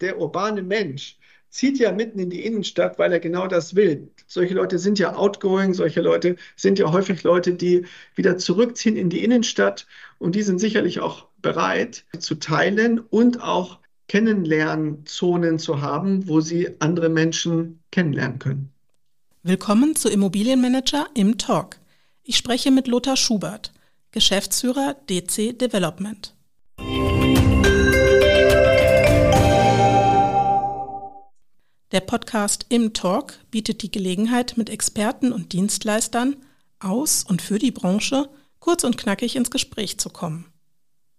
der 0.00 0.18
urbane 0.18 0.62
Mensch 0.62 1.18
zieht 1.48 1.78
ja 1.78 1.90
mitten 1.90 2.18
in 2.18 2.30
die 2.30 2.44
Innenstadt, 2.44 2.98
weil 2.98 3.12
er 3.12 3.20
genau 3.20 3.46
das 3.46 3.74
will. 3.74 4.10
Solche 4.26 4.54
Leute 4.54 4.78
sind 4.78 4.98
ja 4.98 5.16
outgoing, 5.16 5.72
solche 5.72 6.02
Leute 6.02 6.36
sind 6.54 6.78
ja 6.78 6.92
häufig 6.92 7.22
Leute, 7.22 7.54
die 7.54 7.86
wieder 8.14 8.36
zurückziehen 8.36 8.96
in 8.96 9.08
die 9.08 9.24
Innenstadt 9.24 9.86
und 10.18 10.34
die 10.34 10.42
sind 10.42 10.58
sicherlich 10.58 11.00
auch 11.00 11.26
bereit 11.40 12.04
zu 12.18 12.34
teilen 12.34 12.98
und 12.98 13.42
auch 13.42 13.78
Kennenlernzonen 14.08 15.58
zu 15.58 15.80
haben, 15.80 16.28
wo 16.28 16.40
sie 16.40 16.76
andere 16.80 17.08
Menschen 17.08 17.80
kennenlernen 17.90 18.38
können. 18.38 18.72
Willkommen 19.42 19.96
zu 19.96 20.10
Immobilienmanager 20.10 21.06
im 21.14 21.38
Talk. 21.38 21.78
Ich 22.22 22.36
spreche 22.36 22.70
mit 22.70 22.88
Lothar 22.88 23.16
Schubert, 23.16 23.72
Geschäftsführer 24.10 24.96
DC 25.08 25.58
Development. 25.58 26.35
Der 31.92 32.00
Podcast 32.00 32.66
Im 32.68 32.94
Talk 32.94 33.38
bietet 33.52 33.82
die 33.82 33.92
Gelegenheit, 33.92 34.56
mit 34.56 34.70
Experten 34.70 35.32
und 35.32 35.52
Dienstleistern 35.52 36.34
aus 36.80 37.22
und 37.22 37.40
für 37.40 37.60
die 37.60 37.70
Branche 37.70 38.28
kurz 38.58 38.82
und 38.82 38.98
knackig 38.98 39.36
ins 39.36 39.52
Gespräch 39.52 39.96
zu 39.98 40.10
kommen. 40.10 40.46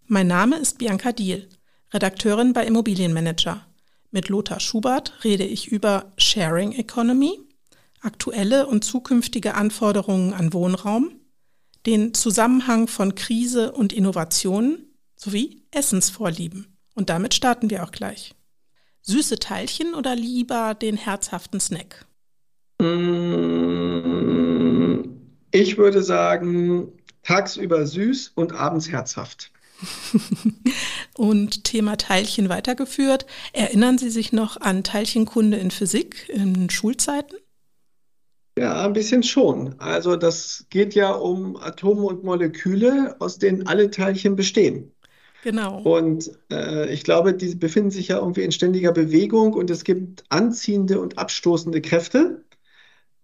Mein 0.08 0.27
Name 0.27 0.58
ist 0.58 0.77
Bianca 0.77 1.13
Diel, 1.13 1.48
Redakteurin 1.94 2.52
bei 2.52 2.66
Immobilienmanager. 2.66 3.66
Mit 4.11 4.27
Lothar 4.27 4.59
Schubert 4.59 5.13
rede 5.23 5.45
ich 5.45 5.70
über 5.70 6.11
Sharing 6.17 6.73
Economy, 6.73 7.39
aktuelle 8.02 8.67
und 8.67 8.84
zukünftige 8.84 9.55
Anforderungen 9.55 10.34
an 10.34 10.52
Wohnraum, 10.52 11.11
den 11.86 12.13
Zusammenhang 12.13 12.89
von 12.89 13.16
Krise 13.16 13.72
und 13.72 13.94
Innovationen 13.94 14.94
sowie 15.16 15.63
Essensvorlieben. 15.72 16.77
Und 16.94 17.09
damit 17.09 17.34
starten 17.34 17.70
wir 17.70 17.86
auch 17.86 17.91
gleich. 17.91 18.36
Süße 19.07 19.39
Teilchen 19.39 19.95
oder 19.95 20.16
lieber 20.17 20.75
den 20.75 20.97
herzhaften 20.97 21.61
Snack? 21.61 22.05
Mm, 22.81 22.88
ich 25.52 25.77
würde 25.77 26.03
sagen, 26.03 26.91
tagsüber 27.23 27.85
süß 27.85 28.33
und 28.35 28.52
abends 28.52 28.89
herzhaft. 28.89 29.53
und 31.17 31.63
Thema 31.63 31.97
Teilchen 31.97 32.50
weitergeführt. 32.50 33.25
Erinnern 33.53 33.97
Sie 33.97 34.09
sich 34.09 34.33
noch 34.33 34.59
an 34.59 34.83
Teilchenkunde 34.83 35.55
in 35.55 35.72
Physik 35.72 36.28
in 36.28 36.69
Schulzeiten? 36.69 37.38
Ja, 38.59 38.85
ein 38.85 38.91
bisschen 38.94 39.23
schon. 39.23 39.80
Also 39.80 40.17
das 40.17 40.66
geht 40.69 40.95
ja 40.95 41.11
um 41.11 41.55
Atome 41.55 42.02
und 42.02 42.25
Moleküle, 42.25 43.16
aus 43.19 43.38
denen 43.38 43.67
alle 43.67 43.89
Teilchen 43.89 44.35
bestehen. 44.35 44.91
Genau. 45.41 45.81
Und 45.81 46.31
äh, 46.52 46.91
ich 46.91 47.03
glaube, 47.03 47.33
die 47.33 47.55
befinden 47.55 47.91
sich 47.91 48.09
ja 48.09 48.17
irgendwie 48.17 48.43
in 48.43 48.52
ständiger 48.52 48.91
Bewegung 48.91 49.53
und 49.53 49.69
es 49.69 49.83
gibt 49.83 50.23
anziehende 50.29 50.99
und 50.99 51.17
abstoßende 51.17 51.81
Kräfte. 51.81 52.44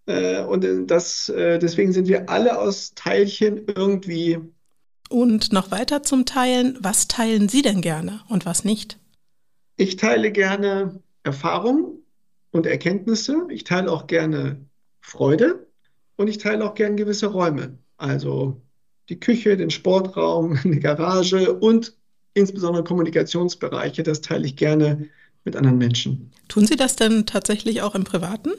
Äh, 0.05 0.43
und 0.43 0.65
das, 0.87 1.29
äh, 1.29 1.59
deswegen 1.59 1.91
sind 1.91 2.07
wir 2.07 2.29
alle 2.29 2.59
aus 2.59 2.93
Teilchen 2.93 3.65
irgendwie. 3.67 4.39
Und 5.09 5.53
noch 5.53 5.71
weiter 5.71 6.03
zum 6.03 6.25
Teilen, 6.25 6.77
was 6.81 7.07
teilen 7.07 7.49
Sie 7.49 7.61
denn 7.61 7.81
gerne 7.81 8.21
und 8.29 8.45
was 8.45 8.63
nicht? 8.63 8.99
Ich 9.75 9.95
teile 9.95 10.31
gerne 10.31 11.01
Erfahrungen 11.23 12.03
und 12.51 12.65
Erkenntnisse. 12.65 13.47
Ich 13.49 13.63
teile 13.63 13.91
auch 13.91 14.07
gerne 14.07 14.65
Freude 15.01 15.67
und 16.15 16.27
ich 16.27 16.37
teile 16.37 16.65
auch 16.65 16.75
gerne 16.75 16.95
gewisse 16.95 17.27
Räume. 17.27 17.77
Also 17.97 18.61
die 19.09 19.19
Küche, 19.19 19.57
den 19.57 19.69
Sportraum, 19.69 20.57
eine 20.63 20.79
Garage 20.79 21.53
und 21.53 21.97
insbesondere 22.33 22.83
Kommunikationsbereiche, 22.83 24.03
das 24.03 24.21
teile 24.21 24.45
ich 24.45 24.55
gerne 24.55 25.07
mit 25.43 25.55
anderen 25.55 25.77
Menschen. 25.77 26.31
Tun 26.47 26.65
Sie 26.65 26.75
das 26.75 26.95
denn 26.95 27.25
tatsächlich 27.25 27.81
auch 27.81 27.95
im 27.95 28.03
Privaten? 28.03 28.51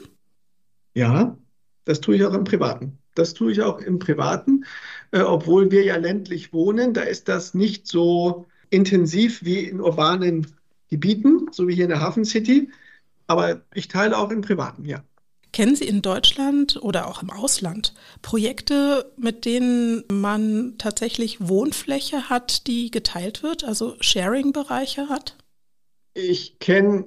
Ja, 0.93 1.37
das 1.85 2.01
tue 2.01 2.15
ich 2.15 2.23
auch 2.25 2.33
im 2.33 2.43
Privaten. 2.43 2.97
Das 3.15 3.33
tue 3.33 3.51
ich 3.51 3.61
auch 3.61 3.79
im 3.79 3.99
Privaten, 3.99 4.65
äh, 5.11 5.21
obwohl 5.21 5.71
wir 5.71 5.83
ja 5.83 5.95
ländlich 5.95 6.53
wohnen. 6.53 6.93
Da 6.93 7.01
ist 7.01 7.27
das 7.27 7.53
nicht 7.53 7.87
so 7.87 8.45
intensiv 8.69 9.43
wie 9.43 9.59
in 9.59 9.79
urbanen 9.79 10.47
Gebieten, 10.89 11.47
so 11.51 11.67
wie 11.67 11.75
hier 11.75 11.85
in 11.85 11.89
der 11.89 12.01
Hafen 12.01 12.25
City. 12.25 12.69
Aber 13.27 13.61
ich 13.73 13.87
teile 13.87 14.17
auch 14.17 14.31
im 14.31 14.41
Privaten, 14.41 14.85
ja. 14.85 15.03
Kennen 15.55 15.77
Sie 15.77 15.87
in 15.87 16.01
Deutschland 16.01 16.83
oder 16.83 17.07
auch 17.07 17.23
im 17.23 17.29
Ausland 17.29 17.93
Projekte, 18.21 19.09
mit 19.15 19.45
denen 19.45 20.03
man 20.11 20.73
tatsächlich 20.77 21.47
Wohnfläche 21.47 22.29
hat, 22.29 22.67
die 22.67 22.91
geteilt 22.91 23.41
wird, 23.41 23.63
also 23.63 23.95
Sharing-Bereiche 24.01 25.07
hat? 25.07 25.37
Ich 26.13 26.59
kenne, 26.59 27.05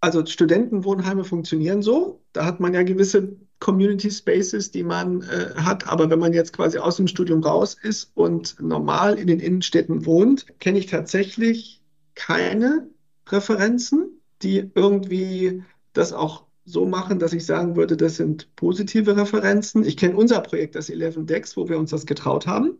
also 0.00 0.24
Studentenwohnheime 0.24 1.24
funktionieren 1.24 1.82
so. 1.82 2.22
Da 2.32 2.46
hat 2.46 2.60
man 2.60 2.72
ja 2.72 2.82
gewisse 2.82 3.36
Community 3.60 4.10
Spaces, 4.10 4.70
die 4.70 4.82
man 4.82 5.20
äh, 5.24 5.52
hat. 5.56 5.86
Aber 5.86 6.08
wenn 6.08 6.18
man 6.18 6.32
jetzt 6.32 6.54
quasi 6.54 6.78
aus 6.78 6.96
dem 6.96 7.08
Studium 7.08 7.42
raus 7.42 7.76
ist 7.82 8.10
und 8.14 8.58
normal 8.58 9.18
in 9.18 9.26
den 9.26 9.40
Innenstädten 9.40 10.06
wohnt, 10.06 10.46
kenne 10.60 10.78
ich 10.78 10.86
tatsächlich 10.86 11.82
keine 12.14 12.88
Präferenzen, 13.26 14.22
die 14.40 14.70
irgendwie 14.74 15.62
das 15.92 16.14
auch 16.14 16.45
so 16.66 16.84
machen, 16.84 17.18
dass 17.20 17.32
ich 17.32 17.46
sagen 17.46 17.76
würde, 17.76 17.96
das 17.96 18.16
sind 18.16 18.54
positive 18.56 19.16
Referenzen. 19.16 19.84
Ich 19.84 19.96
kenne 19.96 20.16
unser 20.16 20.40
Projekt, 20.40 20.74
das 20.74 20.90
11 20.90 21.18
Decks, 21.20 21.56
wo 21.56 21.68
wir 21.68 21.78
uns 21.78 21.90
das 21.90 22.06
getraut 22.06 22.46
haben, 22.46 22.76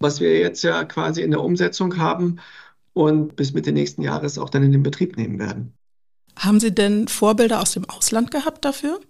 was 0.00 0.20
wir 0.20 0.38
jetzt 0.38 0.62
ja 0.62 0.84
quasi 0.84 1.22
in 1.22 1.30
der 1.30 1.42
Umsetzung 1.42 1.96
haben 1.98 2.40
und 2.92 3.36
bis 3.36 3.52
Mitte 3.54 3.70
nächsten 3.70 4.02
Jahres 4.02 4.38
auch 4.38 4.50
dann 4.50 4.64
in 4.64 4.72
den 4.72 4.82
Betrieb 4.82 5.16
nehmen 5.16 5.38
werden. 5.38 5.72
Haben 6.36 6.58
Sie 6.58 6.74
denn 6.74 7.06
Vorbilder 7.06 7.60
aus 7.60 7.72
dem 7.72 7.88
Ausland 7.88 8.32
gehabt 8.32 8.64
dafür? 8.64 9.00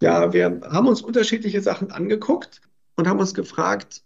Ja, 0.00 0.32
wir 0.32 0.60
haben 0.70 0.86
uns 0.86 1.02
unterschiedliche 1.02 1.60
Sachen 1.60 1.90
angeguckt 1.90 2.60
und 2.94 3.08
haben 3.08 3.18
uns 3.18 3.34
gefragt, 3.34 4.02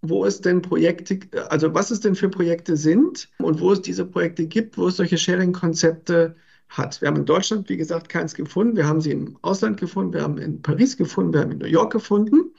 wo 0.00 0.24
es 0.24 0.40
denn 0.40 0.62
Projekte, 0.62 1.20
also 1.50 1.74
was 1.74 1.90
es 1.90 2.00
denn 2.00 2.14
für 2.14 2.30
Projekte 2.30 2.78
sind 2.78 3.28
und 3.38 3.60
wo 3.60 3.72
es 3.72 3.82
diese 3.82 4.06
Projekte 4.06 4.46
gibt, 4.46 4.78
wo 4.78 4.88
es 4.88 4.96
solche 4.96 5.18
Sharing-Konzepte 5.18 6.30
gibt 6.30 6.51
hat. 6.72 7.00
Wir 7.00 7.08
haben 7.08 7.16
in 7.16 7.26
Deutschland, 7.26 7.68
wie 7.68 7.76
gesagt, 7.76 8.08
keins 8.08 8.34
gefunden. 8.34 8.76
Wir 8.76 8.86
haben 8.86 9.00
sie 9.00 9.12
im 9.12 9.38
Ausland 9.42 9.78
gefunden, 9.78 10.12
wir 10.12 10.22
haben 10.22 10.38
in 10.38 10.62
Paris 10.62 10.96
gefunden, 10.96 11.32
wir 11.32 11.40
haben 11.40 11.52
in 11.52 11.58
New 11.58 11.66
York 11.66 11.92
gefunden. 11.92 12.52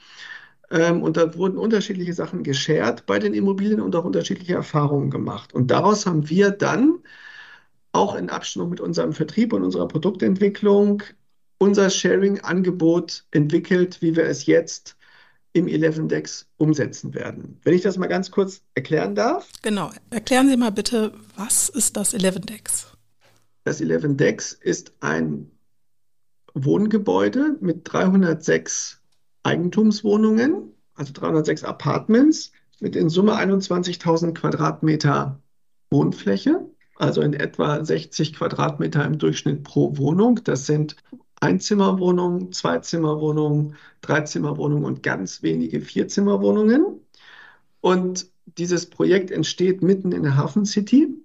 Ähm, 0.70 1.02
und 1.02 1.16
da 1.16 1.36
wurden 1.36 1.58
unterschiedliche 1.58 2.14
Sachen 2.14 2.42
geshared 2.42 3.06
bei 3.06 3.18
den 3.18 3.34
Immobilien 3.34 3.80
und 3.80 3.94
auch 3.96 4.04
unterschiedliche 4.04 4.54
Erfahrungen 4.54 5.10
gemacht. 5.10 5.52
Und 5.52 5.70
daraus 5.70 6.06
haben 6.06 6.28
wir 6.30 6.50
dann 6.50 7.00
auch 7.92 8.14
in 8.14 8.30
Abstimmung 8.30 8.70
mit 8.70 8.80
unserem 8.80 9.12
Vertrieb 9.12 9.52
und 9.52 9.62
unserer 9.62 9.88
Produktentwicklung 9.88 11.02
unser 11.58 11.88
Sharing-Angebot 11.88 13.24
entwickelt, 13.30 14.02
wie 14.02 14.16
wir 14.16 14.24
es 14.24 14.46
jetzt 14.46 14.96
im 15.52 15.68
11 15.68 16.08
Dex 16.08 16.46
umsetzen 16.56 17.14
werden. 17.14 17.60
Wenn 17.62 17.74
ich 17.74 17.82
das 17.82 17.96
mal 17.96 18.08
ganz 18.08 18.30
kurz 18.30 18.62
erklären 18.74 19.14
darf. 19.14 19.48
Genau, 19.62 19.90
erklären 20.10 20.48
Sie 20.48 20.56
mal 20.56 20.72
bitte, 20.72 21.14
was 21.36 21.68
ist 21.68 21.96
das 21.96 22.12
11 22.12 22.40
Dex? 22.40 22.93
Das 23.64 23.80
11 23.80 24.16
Decks 24.16 24.52
ist 24.52 24.92
ein 25.00 25.50
Wohngebäude 26.52 27.56
mit 27.60 27.80
306 27.84 29.00
Eigentumswohnungen, 29.42 30.74
also 30.94 31.12
306 31.14 31.64
Apartments 31.64 32.52
mit 32.80 32.94
in 32.94 33.08
Summe 33.08 33.32
21.000 33.32 34.34
Quadratmeter 34.34 35.40
Wohnfläche, 35.90 36.68
also 36.96 37.22
in 37.22 37.32
etwa 37.32 37.82
60 37.82 38.34
Quadratmeter 38.34 39.04
im 39.04 39.18
Durchschnitt 39.18 39.64
pro 39.64 39.96
Wohnung. 39.96 40.40
Das 40.44 40.66
sind 40.66 40.96
Einzimmerwohnungen, 41.40 42.52
Zweizimmerwohnungen, 42.52 43.76
Dreizimmerwohnungen 44.02 44.84
und 44.84 45.02
ganz 45.02 45.42
wenige 45.42 45.80
Vierzimmerwohnungen. 45.80 47.00
Und 47.80 48.28
dieses 48.58 48.86
Projekt 48.86 49.30
entsteht 49.30 49.82
mitten 49.82 50.12
in 50.12 50.22
der 50.22 50.36
Hafen 50.36 50.66
City 50.66 51.23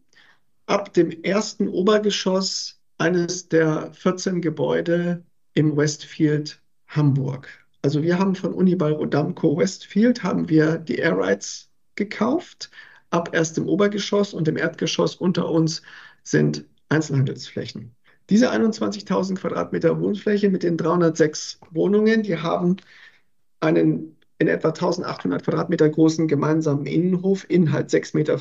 ab 0.69 0.93
dem 0.93 1.09
ersten 1.23 1.67
Obergeschoss 1.67 2.79
eines 2.99 3.49
der 3.49 3.91
14 3.93 4.39
Gebäude 4.39 5.23
im 5.55 5.75
Westfield 5.75 6.61
Hamburg. 6.87 7.49
Also 7.81 8.03
wir 8.03 8.19
haben 8.19 8.35
von 8.35 8.53
Unibail 8.53 8.93
Rodamco 8.93 9.57
Westfield 9.57 10.21
haben 10.21 10.47
wir 10.47 10.77
die 10.77 10.97
Air 10.97 11.17
Rights 11.17 11.71
gekauft. 11.95 12.69
Ab 13.09 13.29
erstem 13.33 13.67
Obergeschoss 13.67 14.33
und 14.33 14.47
im 14.47 14.57
Erdgeschoss 14.57 15.15
unter 15.15 15.49
uns 15.49 15.81
sind 16.23 16.65
Einzelhandelsflächen. 16.89 17.95
Diese 18.29 18.51
21.000 18.51 19.35
Quadratmeter 19.39 19.99
Wohnfläche 19.99 20.49
mit 20.49 20.61
den 20.61 20.77
306 20.77 21.59
Wohnungen, 21.71 22.21
die 22.21 22.37
haben 22.37 22.75
einen 23.59 24.18
in 24.39 24.47
etwa 24.47 24.69
1800 24.69 25.43
Quadratmeter 25.43 25.89
großen 25.89 26.27
gemeinsamen 26.27 26.85
Innenhof 26.85 27.45
in 27.49 27.71
halt 27.71 27.89
6,50 27.89 28.15
Meter 28.15 28.37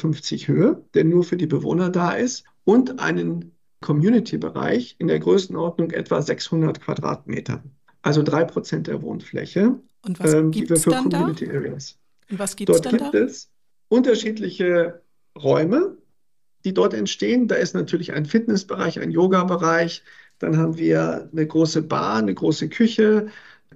Höhe, 0.47 0.85
der 0.95 1.05
nur 1.05 1.25
für 1.25 1.37
die 1.37 1.49
Bewohner 1.49 1.91
da 1.91 2.13
ist, 2.13 2.45
und 2.65 3.01
einen 3.01 3.53
Community-Bereich 3.81 4.97
in 4.99 5.09
der 5.09 5.19
Größenordnung 5.19 5.91
etwa 5.91 6.23
600 6.23 6.81
Quadratmeter. 6.81 7.63
Also 8.03 8.23
drei 8.23 8.45
Prozent 8.45 8.87
der 8.87 9.03
Wohnfläche. 9.03 9.81
Und 10.05 10.21
was 10.21 10.35
ähm, 10.35 10.53
gibt 10.53 10.71
es 10.71 10.83
dann 10.83 11.11
da? 11.11 11.25
Und 11.25 11.41
was 12.31 12.57
gibt's 12.57 12.73
Dort 12.73 12.87
dann 12.87 12.99
gibt 12.99 13.15
da? 13.15 13.19
es 13.19 13.51
unterschiedliche 13.89 15.03
Räume, 15.37 15.97
die 16.65 16.75
dort 16.75 16.95
entstehen. 16.95 17.49
Da 17.49 17.57
ist 17.57 17.75
natürlich 17.75 18.13
ein 18.13 18.25
Fitnessbereich, 18.25 19.01
ein 19.01 19.11
Yoga-Bereich. 19.11 20.05
Dann 20.39 20.57
haben 20.57 20.79
wir 20.79 21.29
eine 21.33 21.47
große 21.47 21.83
Bar, 21.83 22.17
eine 22.19 22.35
große 22.35 22.69
Küche, 22.69 23.29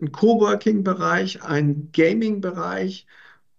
einen 0.02 0.12
Coworking-Bereich, 0.12 1.42
einen 1.42 1.90
Gaming-Bereich 1.92 3.06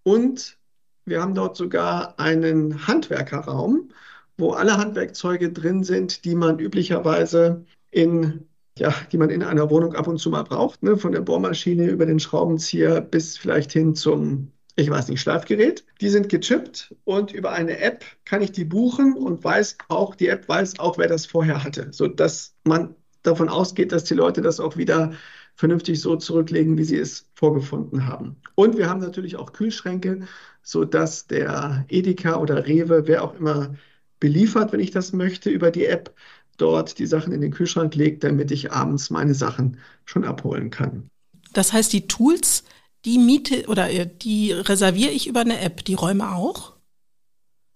und 0.02 0.58
wir 1.06 1.20
haben 1.20 1.34
dort 1.34 1.56
sogar 1.56 2.18
einen 2.18 2.86
Handwerkerraum, 2.86 3.90
wo 4.36 4.52
alle 4.52 4.76
Handwerkzeuge 4.76 5.52
drin 5.52 5.84
sind, 5.84 6.24
die 6.24 6.34
man 6.34 6.58
üblicherweise 6.58 7.64
in 7.90 8.46
ja, 8.76 8.92
die 9.12 9.18
man 9.18 9.30
in 9.30 9.44
einer 9.44 9.70
Wohnung 9.70 9.94
ab 9.94 10.08
und 10.08 10.18
zu 10.18 10.30
mal 10.30 10.42
braucht, 10.42 10.82
ne? 10.82 10.96
von 10.96 11.12
der 11.12 11.20
Bohrmaschine 11.20 11.86
über 11.86 12.06
den 12.06 12.18
Schraubenzieher 12.18 13.00
bis 13.00 13.36
vielleicht 13.36 13.70
hin 13.70 13.94
zum, 13.94 14.50
ich 14.74 14.90
weiß 14.90 15.08
nicht, 15.08 15.20
Schlafgerät. 15.20 15.84
Die 16.00 16.08
sind 16.08 16.28
gechippt 16.28 16.92
und 17.04 17.32
über 17.32 17.52
eine 17.52 17.78
App 17.78 18.04
kann 18.24 18.42
ich 18.42 18.50
die 18.50 18.64
buchen 18.64 19.16
und 19.16 19.44
weiß 19.44 19.78
auch, 19.88 20.16
die 20.16 20.26
App 20.26 20.48
weiß 20.48 20.80
auch, 20.80 20.98
wer 20.98 21.06
das 21.06 21.24
vorher 21.24 21.62
hatte, 21.62 21.92
sodass 21.92 22.56
man 22.64 22.96
davon 23.22 23.48
ausgeht, 23.48 23.92
dass 23.92 24.04
die 24.04 24.14
Leute 24.14 24.42
das 24.42 24.58
auch 24.58 24.76
wieder 24.76 25.12
vernünftig 25.56 26.00
so 26.00 26.16
zurücklegen, 26.16 26.76
wie 26.78 26.84
sie 26.84 26.98
es 26.98 27.28
vorgefunden 27.34 28.06
haben. 28.06 28.36
Und 28.54 28.76
wir 28.76 28.88
haben 28.88 29.00
natürlich 29.00 29.36
auch 29.36 29.52
Kühlschränke, 29.52 30.26
sodass 30.62 31.26
der 31.26 31.84
Edeka 31.88 32.36
oder 32.36 32.66
Rewe, 32.66 33.06
wer 33.06 33.22
auch 33.24 33.34
immer 33.38 33.74
beliefert, 34.20 34.72
wenn 34.72 34.80
ich 34.80 34.90
das 34.90 35.12
möchte, 35.12 35.50
über 35.50 35.70
die 35.70 35.86
App 35.86 36.14
dort 36.56 36.98
die 36.98 37.06
Sachen 37.06 37.32
in 37.32 37.40
den 37.40 37.52
Kühlschrank 37.52 37.94
legt, 37.94 38.24
damit 38.24 38.50
ich 38.50 38.72
abends 38.72 39.10
meine 39.10 39.34
Sachen 39.34 39.78
schon 40.04 40.24
abholen 40.24 40.70
kann. 40.70 41.08
Das 41.52 41.72
heißt, 41.72 41.92
die 41.92 42.06
Tools, 42.06 42.64
die 43.04 43.18
miete 43.18 43.66
oder 43.66 43.90
äh, 43.90 44.08
die 44.08 44.52
reserviere 44.52 45.10
ich 45.10 45.26
über 45.26 45.40
eine 45.40 45.60
App, 45.60 45.84
die 45.84 45.94
Räume 45.94 46.32
auch? 46.32 46.74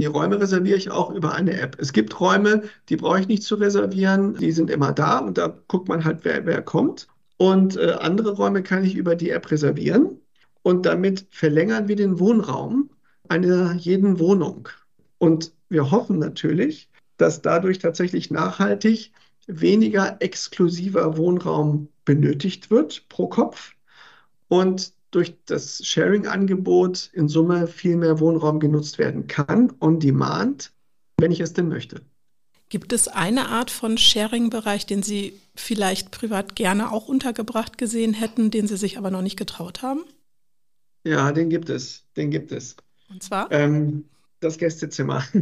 Die 0.00 0.06
Räume 0.06 0.40
reserviere 0.40 0.78
ich 0.78 0.90
auch 0.90 1.10
über 1.10 1.34
eine 1.34 1.60
App. 1.60 1.76
Es 1.80 1.92
gibt 1.92 2.20
Räume, 2.20 2.62
die 2.88 2.96
brauche 2.96 3.20
ich 3.20 3.26
nicht 3.26 3.42
zu 3.42 3.56
reservieren, 3.56 4.34
die 4.34 4.52
sind 4.52 4.70
immer 4.70 4.92
da 4.92 5.18
und 5.18 5.38
da 5.38 5.48
guckt 5.66 5.88
man 5.88 6.04
halt, 6.04 6.20
wer, 6.22 6.46
wer 6.46 6.62
kommt. 6.62 7.08
Und 7.38 7.76
äh, 7.76 7.92
andere 7.92 8.32
Räume 8.32 8.62
kann 8.62 8.84
ich 8.84 8.94
über 8.94 9.16
die 9.16 9.30
App 9.30 9.50
reservieren. 9.50 10.20
Und 10.62 10.84
damit 10.84 11.26
verlängern 11.30 11.88
wir 11.88 11.96
den 11.96 12.18
Wohnraum 12.18 12.90
einer 13.28 13.74
jeden 13.74 14.18
Wohnung. 14.18 14.68
Und 15.18 15.52
wir 15.68 15.90
hoffen 15.90 16.18
natürlich, 16.18 16.90
dass 17.16 17.40
dadurch 17.40 17.78
tatsächlich 17.78 18.30
nachhaltig 18.30 19.12
weniger 19.46 20.16
exklusiver 20.20 21.16
Wohnraum 21.16 21.88
benötigt 22.04 22.70
wird 22.70 23.08
pro 23.08 23.28
Kopf 23.28 23.72
und 24.48 24.92
durch 25.10 25.36
das 25.46 25.84
Sharing-Angebot 25.84 27.10
in 27.12 27.28
Summe 27.28 27.66
viel 27.66 27.96
mehr 27.96 28.20
Wohnraum 28.20 28.60
genutzt 28.60 28.98
werden 28.98 29.26
kann, 29.26 29.72
on 29.80 30.00
demand, 30.00 30.72
wenn 31.18 31.32
ich 31.32 31.40
es 31.40 31.54
denn 31.54 31.68
möchte. 31.68 32.02
Gibt 32.68 32.92
es 32.92 33.08
eine 33.08 33.48
Art 33.48 33.70
von 33.70 33.96
Sharing-Bereich, 33.96 34.84
den 34.84 35.02
Sie 35.02 35.40
vielleicht 35.54 36.10
privat 36.10 36.54
gerne 36.54 36.92
auch 36.92 37.08
untergebracht 37.08 37.78
gesehen 37.78 38.12
hätten, 38.14 38.50
den 38.50 38.66
Sie 38.66 38.76
sich 38.76 38.98
aber 38.98 39.10
noch 39.10 39.22
nicht 39.22 39.38
getraut 39.38 39.82
haben? 39.82 40.00
Ja, 41.04 41.32
den 41.32 41.48
gibt 41.48 41.70
es. 41.70 42.04
Den 42.16 42.30
gibt 42.30 42.52
es. 42.52 42.76
Und 43.08 43.22
zwar? 43.22 43.50
Ähm, 43.50 44.04
das 44.40 44.58
Gästezimmer. 44.58 45.24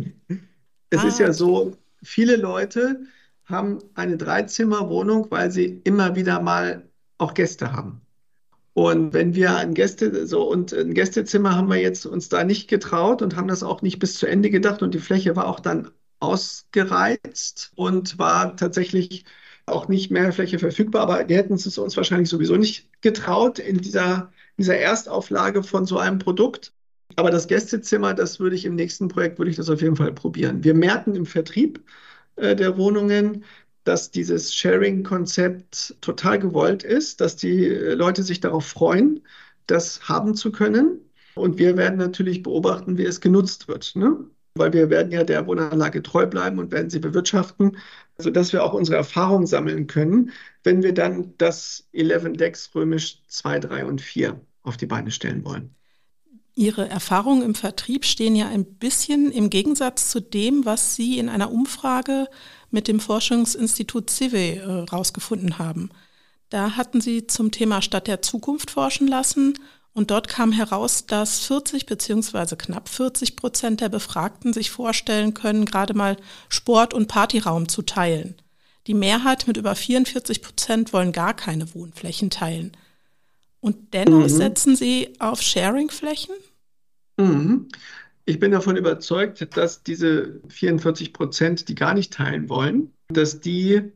Es 0.88 1.00
ah, 1.00 1.08
ist 1.08 1.18
ja 1.18 1.32
so, 1.32 1.76
viele 2.04 2.36
Leute 2.36 3.00
haben 3.44 3.80
eine 3.94 4.16
Dreizimmerwohnung, 4.16 5.26
weil 5.30 5.50
sie 5.50 5.80
immer 5.82 6.14
wieder 6.14 6.40
mal 6.40 6.88
auch 7.18 7.34
Gäste 7.34 7.72
haben. 7.72 8.02
Und 8.72 9.12
wenn 9.12 9.34
wir 9.34 9.56
ein 9.56 9.74
Gäste 9.74 10.28
so 10.28 10.48
und 10.48 10.72
ein 10.72 10.94
Gästezimmer 10.94 11.56
haben 11.56 11.68
wir 11.68 11.80
jetzt 11.80 12.06
uns 12.06 12.28
da 12.28 12.44
nicht 12.44 12.68
getraut 12.68 13.20
und 13.20 13.34
haben 13.34 13.48
das 13.48 13.64
auch 13.64 13.82
nicht 13.82 13.98
bis 13.98 14.14
zu 14.14 14.26
Ende 14.26 14.48
gedacht 14.48 14.80
und 14.80 14.94
die 14.94 15.00
Fläche 15.00 15.34
war 15.34 15.48
auch 15.48 15.58
dann 15.58 15.90
ausgereizt 16.26 17.72
und 17.76 18.18
war 18.18 18.56
tatsächlich 18.56 19.24
auch 19.66 19.88
nicht 19.88 20.10
mehr 20.10 20.32
Fläche 20.32 20.58
verfügbar, 20.58 21.02
aber 21.02 21.28
wir 21.28 21.36
hätten 21.36 21.54
es 21.54 21.78
uns 21.78 21.96
wahrscheinlich 21.96 22.28
sowieso 22.28 22.56
nicht 22.56 22.88
getraut 23.02 23.58
in 23.58 23.78
dieser, 23.78 24.32
dieser 24.58 24.76
Erstauflage 24.76 25.62
von 25.62 25.86
so 25.86 25.98
einem 25.98 26.18
Produkt. 26.18 26.72
Aber 27.16 27.30
das 27.30 27.48
Gästezimmer, 27.48 28.14
das 28.14 28.40
würde 28.40 28.56
ich 28.56 28.64
im 28.64 28.74
nächsten 28.76 29.08
Projekt, 29.08 29.38
würde 29.38 29.50
ich 29.50 29.56
das 29.56 29.70
auf 29.70 29.80
jeden 29.80 29.96
Fall 29.96 30.12
probieren. 30.12 30.62
Wir 30.64 30.74
merken 30.74 31.14
im 31.14 31.26
Vertrieb 31.26 31.82
äh, 32.36 32.54
der 32.54 32.76
Wohnungen, 32.76 33.44
dass 33.84 34.10
dieses 34.10 34.54
Sharing-Konzept 34.54 35.96
total 36.00 36.38
gewollt 36.38 36.82
ist, 36.82 37.20
dass 37.20 37.36
die 37.36 37.66
äh, 37.66 37.94
Leute 37.94 38.22
sich 38.22 38.40
darauf 38.40 38.66
freuen, 38.66 39.22
das 39.66 40.08
haben 40.08 40.34
zu 40.34 40.52
können. 40.52 41.00
Und 41.34 41.58
wir 41.58 41.76
werden 41.76 41.98
natürlich 41.98 42.42
beobachten, 42.42 42.98
wie 42.98 43.04
es 43.04 43.20
genutzt 43.20 43.68
wird. 43.68 43.94
Ne? 43.96 44.16
Weil 44.58 44.72
wir 44.72 44.90
werden 44.90 45.12
ja 45.12 45.24
der 45.24 45.46
Wohnanlage 45.46 46.02
treu 46.02 46.26
bleiben 46.26 46.58
und 46.58 46.72
werden 46.72 46.90
sie 46.90 46.98
bewirtschaften, 46.98 47.76
sodass 48.18 48.52
wir 48.52 48.64
auch 48.64 48.72
unsere 48.72 48.96
Erfahrung 48.96 49.46
sammeln 49.46 49.86
können, 49.86 50.32
wenn 50.64 50.82
wir 50.82 50.94
dann 50.94 51.34
das 51.38 51.86
11 51.92 52.36
Decks 52.36 52.70
römisch 52.74 53.22
2, 53.28 53.60
3 53.60 53.84
und 53.84 54.00
4 54.00 54.40
auf 54.62 54.76
die 54.76 54.86
Beine 54.86 55.10
stellen 55.10 55.44
wollen. 55.44 55.74
Ihre 56.58 56.88
Erfahrungen 56.88 57.42
im 57.42 57.54
Vertrieb 57.54 58.06
stehen 58.06 58.34
ja 58.34 58.48
ein 58.48 58.64
bisschen 58.64 59.30
im 59.30 59.50
Gegensatz 59.50 60.10
zu 60.10 60.20
dem, 60.20 60.64
was 60.64 60.96
Sie 60.96 61.18
in 61.18 61.28
einer 61.28 61.52
Umfrage 61.52 62.28
mit 62.70 62.88
dem 62.88 62.98
Forschungsinstitut 62.98 64.08
CIVE 64.08 64.86
herausgefunden 64.88 65.50
äh, 65.50 65.54
haben. 65.58 65.90
Da 66.48 66.76
hatten 66.76 67.02
Sie 67.02 67.26
zum 67.26 67.50
Thema 67.50 67.82
Stadt 67.82 68.06
der 68.06 68.22
Zukunft 68.22 68.70
forschen 68.70 69.06
lassen 69.06 69.58
und 69.96 70.10
dort 70.10 70.28
kam 70.28 70.52
heraus, 70.52 71.06
dass 71.06 71.46
40 71.46 71.86
beziehungsweise 71.86 72.58
knapp 72.58 72.90
40 72.90 73.34
Prozent 73.34 73.80
der 73.80 73.88
Befragten 73.88 74.52
sich 74.52 74.70
vorstellen 74.70 75.32
können, 75.32 75.64
gerade 75.64 75.94
mal 75.94 76.18
Sport- 76.50 76.92
und 76.92 77.08
Partyraum 77.08 77.66
zu 77.66 77.80
teilen. 77.80 78.34
Die 78.88 78.92
Mehrheit 78.92 79.46
mit 79.46 79.56
über 79.56 79.74
44 79.74 80.42
Prozent 80.42 80.92
wollen 80.92 81.12
gar 81.12 81.32
keine 81.32 81.74
Wohnflächen 81.74 82.28
teilen. 82.28 82.72
Und 83.60 83.94
dennoch 83.94 84.24
mhm. 84.24 84.28
setzen 84.28 84.76
sie 84.76 85.14
auf 85.18 85.40
Sharing-Flächen? 85.40 86.34
Mhm. 87.16 87.68
Ich 88.26 88.38
bin 88.38 88.50
davon 88.50 88.76
überzeugt, 88.76 89.56
dass 89.56 89.82
diese 89.82 90.42
44 90.48 91.14
Prozent, 91.14 91.70
die 91.70 91.74
gar 91.74 91.94
nicht 91.94 92.12
teilen 92.12 92.50
wollen, 92.50 92.92
dass 93.08 93.40
die 93.40 93.92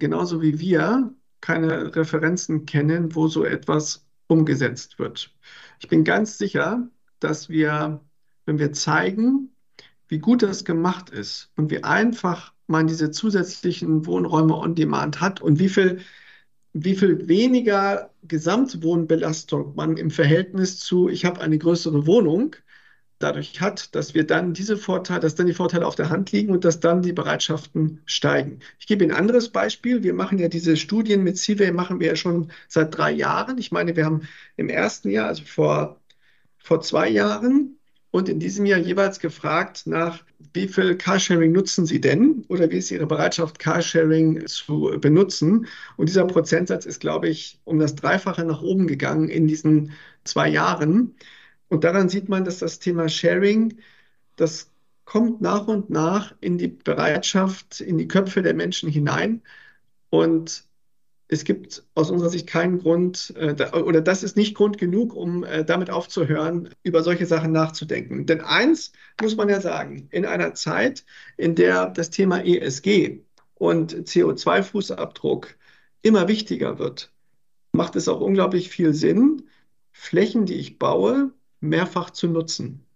genauso 0.00 0.42
wie 0.42 0.58
wir 0.58 1.14
keine 1.40 1.94
Referenzen 1.94 2.66
kennen, 2.66 3.14
wo 3.14 3.28
so 3.28 3.44
etwas 3.44 4.03
umgesetzt 4.26 4.98
wird. 4.98 5.34
Ich 5.80 5.88
bin 5.88 6.04
ganz 6.04 6.38
sicher, 6.38 6.88
dass 7.20 7.48
wir, 7.48 8.00
wenn 8.46 8.58
wir 8.58 8.72
zeigen, 8.72 9.50
wie 10.08 10.18
gut 10.18 10.42
das 10.42 10.64
gemacht 10.64 11.10
ist 11.10 11.50
und 11.56 11.70
wie 11.70 11.82
einfach 11.82 12.52
man 12.66 12.86
diese 12.86 13.10
zusätzlichen 13.10 14.06
Wohnräume 14.06 14.56
on 14.56 14.74
demand 14.74 15.20
hat 15.20 15.40
und 15.40 15.58
wie 15.58 15.68
viel, 15.68 16.00
wie 16.72 16.96
viel 16.96 17.28
weniger 17.28 18.10
Gesamtwohnbelastung 18.22 19.74
man 19.74 19.96
im 19.96 20.10
Verhältnis 20.10 20.78
zu, 20.78 21.08
ich 21.08 21.24
habe 21.24 21.40
eine 21.40 21.58
größere 21.58 22.06
Wohnung, 22.06 22.56
dadurch 23.18 23.60
hat, 23.60 23.94
dass 23.94 24.14
wir 24.14 24.26
dann 24.26 24.54
diese 24.54 24.76
Vorteile, 24.76 25.20
dass 25.20 25.34
dann 25.34 25.46
die 25.46 25.54
Vorteile 25.54 25.86
auf 25.86 25.94
der 25.94 26.10
Hand 26.10 26.32
liegen 26.32 26.52
und 26.52 26.64
dass 26.64 26.80
dann 26.80 27.02
die 27.02 27.12
Bereitschaften 27.12 28.00
steigen. 28.06 28.60
Ich 28.78 28.86
gebe 28.86 29.04
Ihnen 29.04 29.12
ein 29.12 29.18
anderes 29.18 29.48
Beispiel. 29.50 30.02
Wir 30.02 30.14
machen 30.14 30.38
ja 30.38 30.48
diese 30.48 30.76
Studien 30.76 31.22
mit 31.22 31.38
CIVE, 31.38 31.72
machen 31.72 32.00
wir 32.00 32.08
ja 32.08 32.16
schon 32.16 32.50
seit 32.68 32.96
drei 32.96 33.12
Jahren. 33.12 33.58
Ich 33.58 33.72
meine, 33.72 33.96
wir 33.96 34.04
haben 34.04 34.22
im 34.56 34.68
ersten 34.68 35.10
Jahr, 35.10 35.28
also 35.28 35.44
vor, 35.44 36.00
vor 36.58 36.80
zwei 36.80 37.08
Jahren 37.08 37.78
und 38.14 38.28
in 38.28 38.38
diesem 38.38 38.64
Jahr 38.64 38.78
jeweils 38.78 39.18
gefragt 39.18 39.88
nach, 39.88 40.22
wie 40.52 40.68
viel 40.68 40.96
Carsharing 40.96 41.50
nutzen 41.50 41.84
Sie 41.84 42.00
denn 42.00 42.44
oder 42.46 42.70
wie 42.70 42.78
ist 42.78 42.92
Ihre 42.92 43.06
Bereitschaft, 43.06 43.58
Carsharing 43.58 44.46
zu 44.46 44.96
benutzen? 45.00 45.66
Und 45.96 46.08
dieser 46.08 46.24
Prozentsatz 46.24 46.86
ist, 46.86 47.00
glaube 47.00 47.28
ich, 47.28 47.58
um 47.64 47.80
das 47.80 47.96
Dreifache 47.96 48.44
nach 48.44 48.62
oben 48.62 48.86
gegangen 48.86 49.28
in 49.28 49.48
diesen 49.48 49.92
zwei 50.22 50.48
Jahren. 50.48 51.16
Und 51.74 51.82
daran 51.82 52.08
sieht 52.08 52.28
man, 52.28 52.44
dass 52.44 52.60
das 52.60 52.78
Thema 52.78 53.08
Sharing, 53.08 53.78
das 54.36 54.70
kommt 55.04 55.40
nach 55.40 55.66
und 55.66 55.90
nach 55.90 56.32
in 56.40 56.56
die 56.56 56.68
Bereitschaft, 56.68 57.80
in 57.80 57.98
die 57.98 58.06
Köpfe 58.06 58.42
der 58.42 58.54
Menschen 58.54 58.88
hinein. 58.88 59.42
Und 60.08 60.66
es 61.26 61.42
gibt 61.42 61.82
aus 61.96 62.12
unserer 62.12 62.30
Sicht 62.30 62.46
keinen 62.46 62.78
Grund, 62.78 63.34
äh, 63.36 63.56
oder 63.72 64.00
das 64.02 64.22
ist 64.22 64.36
nicht 64.36 64.54
Grund 64.54 64.78
genug, 64.78 65.16
um 65.16 65.42
äh, 65.42 65.64
damit 65.64 65.90
aufzuhören, 65.90 66.68
über 66.84 67.02
solche 67.02 67.26
Sachen 67.26 67.50
nachzudenken. 67.50 68.24
Denn 68.24 68.40
eins 68.40 68.92
muss 69.20 69.34
man 69.34 69.48
ja 69.48 69.60
sagen, 69.60 70.06
in 70.12 70.24
einer 70.26 70.54
Zeit, 70.54 71.04
in 71.36 71.56
der 71.56 71.86
das 71.86 72.10
Thema 72.10 72.38
ESG 72.38 73.18
und 73.56 73.92
CO2-Fußabdruck 73.96 75.48
immer 76.02 76.28
wichtiger 76.28 76.78
wird, 76.78 77.12
macht 77.72 77.96
es 77.96 78.06
auch 78.06 78.20
unglaublich 78.20 78.68
viel 78.68 78.94
Sinn, 78.94 79.48
Flächen, 79.90 80.46
die 80.46 80.54
ich 80.54 80.78
baue, 80.78 81.32
mehrfach 81.64 82.10
zu 82.10 82.28
nutzen. 82.28 82.86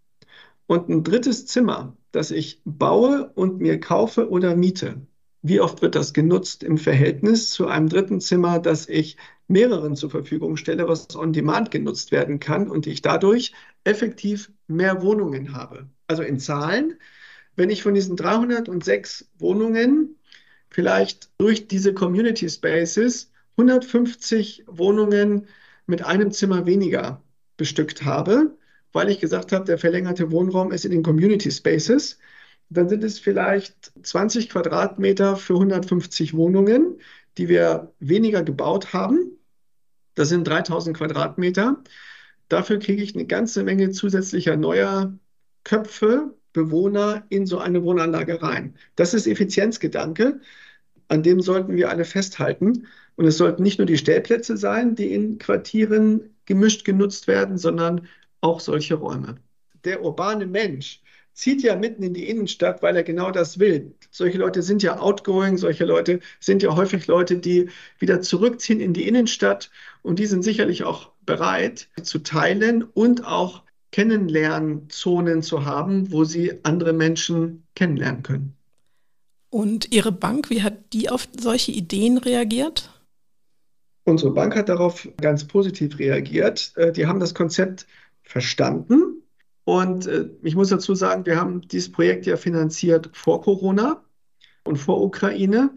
Und 0.66 0.88
ein 0.88 1.02
drittes 1.02 1.46
Zimmer, 1.46 1.96
das 2.12 2.30
ich 2.30 2.60
baue 2.64 3.30
und 3.34 3.60
mir 3.60 3.80
kaufe 3.80 4.28
oder 4.30 4.54
miete, 4.54 5.06
wie 5.42 5.60
oft 5.60 5.82
wird 5.82 5.94
das 5.94 6.12
genutzt 6.12 6.62
im 6.62 6.78
Verhältnis 6.78 7.50
zu 7.50 7.68
einem 7.68 7.88
dritten 7.88 8.20
Zimmer, 8.20 8.58
das 8.58 8.88
ich 8.88 9.16
mehreren 9.46 9.96
zur 9.96 10.10
Verfügung 10.10 10.56
stelle, 10.56 10.88
was 10.88 11.16
on 11.16 11.32
demand 11.32 11.70
genutzt 11.70 12.12
werden 12.12 12.38
kann 12.38 12.68
und 12.68 12.86
ich 12.86 13.02
dadurch 13.02 13.52
effektiv 13.84 14.52
mehr 14.66 15.00
Wohnungen 15.02 15.54
habe. 15.54 15.88
Also 16.06 16.22
in 16.22 16.38
Zahlen, 16.38 16.98
wenn 17.56 17.70
ich 17.70 17.82
von 17.82 17.94
diesen 17.94 18.16
306 18.16 19.30
Wohnungen 19.38 20.16
vielleicht 20.70 21.30
durch 21.38 21.66
diese 21.66 21.94
Community 21.94 22.48
Spaces 22.48 23.30
150 23.56 24.64
Wohnungen 24.66 25.46
mit 25.86 26.04
einem 26.04 26.30
Zimmer 26.30 26.66
weniger 26.66 27.22
bestückt 27.56 28.04
habe, 28.04 28.57
weil 28.98 29.10
ich 29.10 29.20
gesagt 29.20 29.52
habe, 29.52 29.64
der 29.64 29.78
verlängerte 29.78 30.32
Wohnraum 30.32 30.72
ist 30.72 30.84
in 30.84 30.90
den 30.90 31.04
Community 31.04 31.52
Spaces, 31.52 32.18
dann 32.68 32.88
sind 32.88 33.04
es 33.04 33.20
vielleicht 33.20 33.92
20 34.02 34.48
Quadratmeter 34.48 35.36
für 35.36 35.54
150 35.54 36.34
Wohnungen, 36.34 36.98
die 37.36 37.48
wir 37.48 37.92
weniger 38.00 38.42
gebaut 38.42 38.92
haben. 38.92 39.38
Das 40.16 40.30
sind 40.30 40.48
3000 40.48 40.96
Quadratmeter. 40.96 41.80
Dafür 42.48 42.80
kriege 42.80 43.00
ich 43.00 43.14
eine 43.14 43.26
ganze 43.26 43.62
Menge 43.62 43.90
zusätzlicher 43.90 44.56
neuer 44.56 45.16
Köpfe, 45.62 46.34
Bewohner 46.52 47.24
in 47.28 47.46
so 47.46 47.58
eine 47.58 47.84
Wohnanlage 47.84 48.42
rein. 48.42 48.74
Das 48.96 49.14
ist 49.14 49.28
Effizienzgedanke. 49.28 50.40
An 51.06 51.22
dem 51.22 51.40
sollten 51.40 51.76
wir 51.76 51.88
alle 51.88 52.04
festhalten. 52.04 52.88
Und 53.14 53.26
es 53.26 53.36
sollten 53.36 53.62
nicht 53.62 53.78
nur 53.78 53.86
die 53.86 53.96
Stellplätze 53.96 54.56
sein, 54.56 54.96
die 54.96 55.14
in 55.14 55.38
Quartieren 55.38 56.34
gemischt 56.46 56.84
genutzt 56.84 57.28
werden, 57.28 57.58
sondern 57.58 58.08
auch 58.40 58.60
solche 58.60 58.94
Räume. 58.94 59.36
Der 59.84 60.02
urbane 60.02 60.46
Mensch 60.46 61.00
zieht 61.38 61.62
ja 61.62 61.76
mitten 61.76 62.02
in 62.02 62.14
die 62.14 62.28
Innenstadt, 62.28 62.82
weil 62.82 62.96
er 62.96 63.04
genau 63.04 63.30
das 63.30 63.60
will. 63.60 63.94
Solche 64.10 64.38
Leute 64.38 64.62
sind 64.62 64.82
ja 64.82 64.98
outgoing, 64.98 65.56
solche 65.56 65.84
Leute 65.84 66.18
sind 66.40 66.64
ja 66.64 66.74
häufig 66.74 67.06
Leute, 67.06 67.36
die 67.36 67.68
wieder 68.00 68.20
zurückziehen 68.20 68.80
in 68.80 68.92
die 68.92 69.06
Innenstadt 69.06 69.70
und 70.02 70.18
die 70.18 70.26
sind 70.26 70.42
sicherlich 70.42 70.82
auch 70.82 71.12
bereit 71.24 71.88
zu 72.02 72.18
teilen 72.18 72.82
und 72.82 73.24
auch 73.24 73.62
Kennenlernzonen 73.92 75.42
zu 75.42 75.64
haben, 75.64 76.10
wo 76.10 76.24
sie 76.24 76.58
andere 76.64 76.92
Menschen 76.92 77.62
kennenlernen 77.74 78.22
können. 78.22 78.54
Und 79.50 79.92
Ihre 79.94 80.12
Bank, 80.12 80.50
wie 80.50 80.62
hat 80.62 80.92
die 80.92 81.08
auf 81.08 81.28
solche 81.38 81.72
Ideen 81.72 82.18
reagiert? 82.18 82.90
Unsere 84.04 84.32
Bank 84.32 84.56
hat 84.56 84.68
darauf 84.68 85.08
ganz 85.20 85.46
positiv 85.46 85.98
reagiert. 85.98 86.72
Äh, 86.76 86.92
die 86.92 87.06
haben 87.06 87.20
das 87.20 87.34
Konzept 87.34 87.86
verstanden. 88.28 89.22
Und 89.64 90.06
äh, 90.06 90.28
ich 90.42 90.54
muss 90.54 90.68
dazu 90.68 90.94
sagen, 90.94 91.26
wir 91.26 91.36
haben 91.40 91.62
dieses 91.62 91.90
Projekt 91.90 92.26
ja 92.26 92.36
finanziert 92.36 93.10
vor 93.14 93.40
Corona 93.40 94.04
und 94.64 94.76
vor 94.76 95.02
Ukraine, 95.02 95.70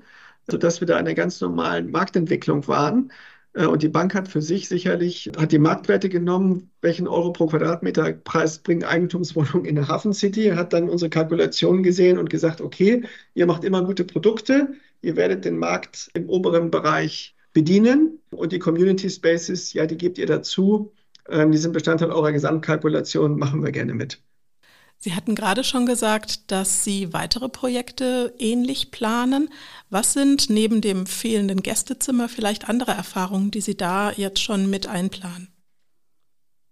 sodass 0.50 0.82
wir 0.82 0.88
da 0.88 0.96
in 0.96 1.06
einer 1.06 1.16
ganz 1.16 1.40
normalen 1.40 1.92
Marktentwicklung 1.92 2.68
waren. 2.68 3.12
Äh, 3.54 3.66
und 3.68 3.84
die 3.84 3.90
Bank 3.90 4.14
hat 4.14 4.28
für 4.28 4.42
sich 4.42 4.68
sicherlich, 4.68 5.32
hat 5.38 5.54
die 5.54 5.60
Marktwerte 5.60 6.10
genommen, 6.10 6.72
welchen 6.82 7.08
Euro 7.08 7.32
pro 7.32 7.48
Quadratmeter 7.48 8.12
Preis 8.12 8.60
bringen 8.60 8.84
Eigentumswohnungen 8.84 9.66
in 9.66 9.76
der 9.76 9.88
Hafen 9.88 10.14
City, 10.14 10.50
hat 10.50 10.74
dann 10.74 10.90
unsere 10.90 11.10
Kalkulationen 11.10 11.84
gesehen 11.84 12.18
und 12.18 12.30
gesagt, 12.30 12.60
okay, 12.60 13.04
ihr 13.34 13.46
macht 13.46 13.64
immer 13.64 13.84
gute 13.84 14.04
Produkte, 14.04 14.74
ihr 15.02 15.16
werdet 15.16 15.46
den 15.46 15.58
Markt 15.58 16.10
im 16.14 16.30
oberen 16.30 16.70
Bereich 16.70 17.34
bedienen 17.54 18.20
und 18.30 18.52
die 18.52 18.60
Community 18.60 19.10
Spaces, 19.10 19.72
ja, 19.74 19.86
die 19.86 19.98
gebt 19.98 20.18
ihr 20.18 20.28
dazu. 20.28 20.92
Ähm, 21.30 21.52
die 21.52 21.58
sind 21.58 21.74
Bestandteil 21.74 22.12
eurer 22.12 22.32
Gesamtkalkulation, 22.32 23.38
machen 23.38 23.64
wir 23.64 23.72
gerne 23.72 23.94
mit. 23.94 24.22
Sie 25.04 25.16
hatten 25.16 25.34
gerade 25.34 25.64
schon 25.64 25.88
gesagt, 25.88 26.52
dass 26.52 26.84
Sie 26.84 27.12
weitere 27.12 27.50
Projekte 27.50 28.36
ähnlich 28.38 28.92
planen. 28.92 29.50
Was 29.90 30.14
sind 30.14 30.52
neben 30.52 30.80
dem 30.80 31.08
fehlenden 31.08 31.64
Gästezimmer 31.64 32.30
vielleicht 32.30 32.70
andere 32.70 32.92
Erfahrungen, 32.92 33.50
die 33.50 33.62
Sie 33.62 33.76
da 33.76 34.12
jetzt 34.12 34.42
schon 34.42 34.70
mit 34.70 34.86
einplanen? 34.86 35.48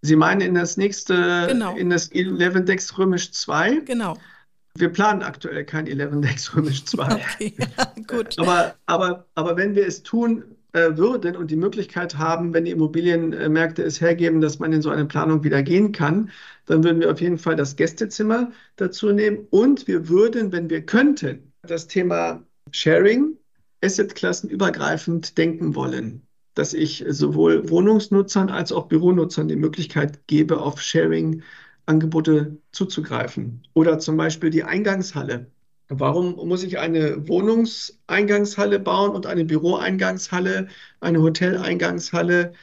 Sie 0.02 0.16
meinen 0.16 0.42
in 0.42 0.54
das 0.54 0.78
nächste, 0.78 1.48
genau. 1.50 1.76
in 1.76 1.90
das 1.90 2.10
11 2.10 2.66
Decks 2.66 2.98
Römisch 3.00 3.32
2? 3.32 3.82
Genau. 3.82 4.16
Wir 4.76 4.90
planen 4.90 5.24
aktuell 5.24 5.66
kein 5.66 5.88
11 5.88 6.22
Decks 6.22 6.56
Römisch 6.56 6.86
2. 6.86 7.08
Okay, 7.36 7.54
gut. 8.08 8.38
aber, 8.38 8.76
aber, 8.86 9.26
aber 9.34 9.58
wenn 9.58 9.74
wir 9.74 9.88
es 9.88 10.04
tun, 10.04 10.44
würden 10.74 11.36
und 11.36 11.50
die 11.50 11.56
Möglichkeit 11.56 12.18
haben, 12.18 12.54
wenn 12.54 12.66
die 12.66 12.72
Immobilienmärkte 12.72 13.84
es 13.84 14.02
hergeben, 14.02 14.42
dass 14.42 14.60
man 14.60 14.72
in 14.72 14.82
so 14.82 14.90
eine 14.90 15.06
Planung 15.06 15.44
wieder 15.44 15.64
gehen 15.64 15.92
kann, 15.92 16.30
dann 16.66 16.84
würden 16.84 17.00
wir 17.00 17.12
auf 17.12 17.22
jeden 17.22 17.40
Fall 17.40 17.56
das 17.56 17.76
Gästezimmer 17.76 18.52
dazu 18.76 19.12
nehmen. 19.12 19.48
Und 19.50 19.88
wir 19.88 20.10
würden, 20.10 20.52
wenn 20.52 20.70
wir 20.70 20.86
könnten, 20.86 21.52
das 21.64 21.88
Thema 21.88 22.44
Sharing, 22.72 23.38
Assetklassen 23.84 24.50
übergreifend 24.50 25.38
denken 25.38 25.74
wollen, 25.74 26.22
dass 26.54 26.74
ich 26.74 27.06
sowohl 27.08 27.70
Wohnungsnutzern 27.70 28.50
als 28.50 28.72
auch 28.72 28.88
Büronutzern 28.88 29.48
die 29.48 29.56
Möglichkeit 29.56 30.28
gebe, 30.28 30.60
auf 30.60 30.82
Sharing-Angebote 30.82 32.58
zuzugreifen. 32.72 33.64
Oder 33.74 34.00
zum 34.00 34.18
Beispiel 34.18 34.50
die 34.50 34.64
Eingangshalle 34.64 35.48
Warum 35.90 36.36
muss 36.48 36.64
ich 36.64 36.78
eine 36.78 37.28
Wohnungseingangshalle 37.28 38.80
bauen 38.80 39.12
und 39.12 39.26
eine 39.26 39.44
Büroeingangshalle, 39.44 40.68
eine 41.00 41.22
Hoteleingangshalle? 41.22 42.54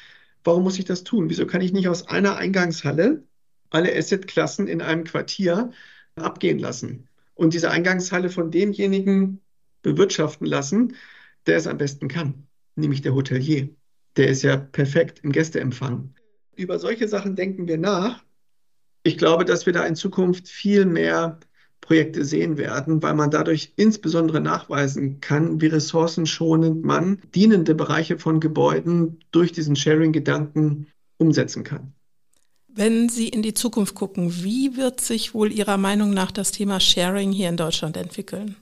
Warum 0.45 0.63
muss 0.63 0.79
ich 0.79 0.85
das 0.85 1.03
tun? 1.03 1.29
Wieso 1.29 1.45
kann 1.45 1.61
ich 1.61 1.73
nicht 1.73 1.89
aus 1.89 2.07
einer 2.07 2.37
Eingangshalle 2.37 3.25
alle 3.71 3.95
Assetklassen 3.97 4.69
in 4.69 4.81
einem 4.81 5.03
Quartier 5.03 5.73
abgehen 6.15 6.61
lassen 6.61 7.09
und 7.35 7.53
diese 7.53 7.71
Eingangshalle 7.71 8.31
von 8.31 8.53
demjenigen 8.53 9.41
bewirtschaften 9.83 10.47
lassen, 10.47 10.95
der 11.47 11.57
es 11.57 11.67
am 11.67 11.79
besten 11.79 12.07
kann, 12.07 12.47
nämlich 12.77 13.03
der 13.03 13.15
Hotelier. 13.15 13.69
Der 14.17 14.29
ist 14.29 14.43
ja 14.43 14.57
perfekt 14.57 15.21
im 15.25 15.33
Gästeempfang. 15.33 16.15
Über 16.55 16.79
solche 16.79 17.09
Sachen 17.09 17.35
denken 17.35 17.67
wir 17.67 17.77
nach. 17.77 18.25
Ich 19.03 19.19
glaube, 19.19 19.45
dass 19.45 19.67
wir 19.67 19.73
da 19.73 19.85
in 19.85 19.97
Zukunft 19.97 20.49
viel 20.49 20.87
mehr 20.87 21.41
Projekte 21.87 22.25
sehen 22.25 22.59
werden, 22.59 23.01
weil 23.01 23.15
man 23.15 23.31
dadurch 23.31 23.73
insbesondere 23.77 24.41
nachweisen 24.41 25.21
kann, 25.21 25.61
wie 25.61 25.69
ressourcenschonend 25.69 26.85
man 26.85 27.19
dienende 27.33 27.77
Bereiche 27.77 28.19
von 28.19 28.41
Gebäuden 28.41 29.21
durch 29.31 29.53
diesen 29.53 29.77
Sharing-Gedanken 29.77 30.89
umsetzen 31.17 31.63
kann. 31.63 31.93
Wenn 32.67 33.09
Sie 33.09 33.29
in 33.29 33.41
die 33.41 33.55
Zukunft 33.55 33.95
gucken, 33.95 34.43
wie 34.43 34.77
wird 34.77 35.01
sich 35.01 35.33
wohl 35.33 35.53
Ihrer 35.53 35.79
Meinung 35.79 36.11
nach 36.11 36.33
das 36.33 36.51
Thema 36.51 36.81
Sharing 36.81 37.31
hier 37.31 37.49
in 37.49 37.57
Deutschland 37.57 37.97
entwickeln? 37.97 38.57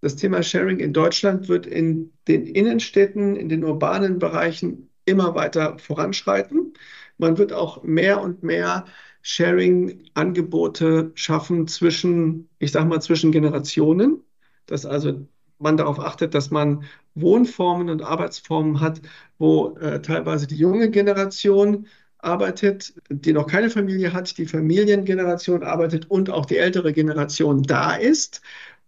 Das 0.00 0.14
Thema 0.14 0.44
Sharing 0.44 0.78
in 0.78 0.92
Deutschland 0.92 1.48
wird 1.48 1.66
in 1.66 2.12
den 2.28 2.46
Innenstädten, 2.46 3.34
in 3.34 3.48
den 3.48 3.64
urbanen 3.64 4.20
Bereichen 4.20 4.90
immer 5.04 5.34
weiter 5.34 5.76
voranschreiten. 5.78 6.72
Man 7.18 7.36
wird 7.36 7.52
auch 7.52 7.82
mehr 7.82 8.22
und 8.22 8.44
mehr 8.44 8.84
Sharing-Angebote 9.28 11.12
schaffen 11.14 11.68
zwischen, 11.68 12.48
ich 12.58 12.72
sage 12.72 12.86
mal, 12.86 13.02
zwischen 13.02 13.30
Generationen, 13.30 14.24
dass 14.64 14.86
also 14.86 15.28
man 15.58 15.76
darauf 15.76 16.00
achtet, 16.00 16.32
dass 16.32 16.50
man 16.50 16.84
Wohnformen 17.14 17.90
und 17.90 18.00
Arbeitsformen 18.00 18.80
hat, 18.80 19.02
wo 19.36 19.76
äh, 19.76 20.00
teilweise 20.00 20.46
die 20.46 20.56
junge 20.56 20.88
Generation 20.90 21.88
arbeitet, 22.16 22.94
die 23.10 23.34
noch 23.34 23.46
keine 23.46 23.68
Familie 23.68 24.14
hat, 24.14 24.38
die 24.38 24.46
Familiengeneration 24.46 25.62
arbeitet 25.62 26.10
und 26.10 26.30
auch 26.30 26.46
die 26.46 26.56
ältere 26.56 26.94
Generation 26.94 27.62
da 27.62 27.96
ist, 27.96 28.40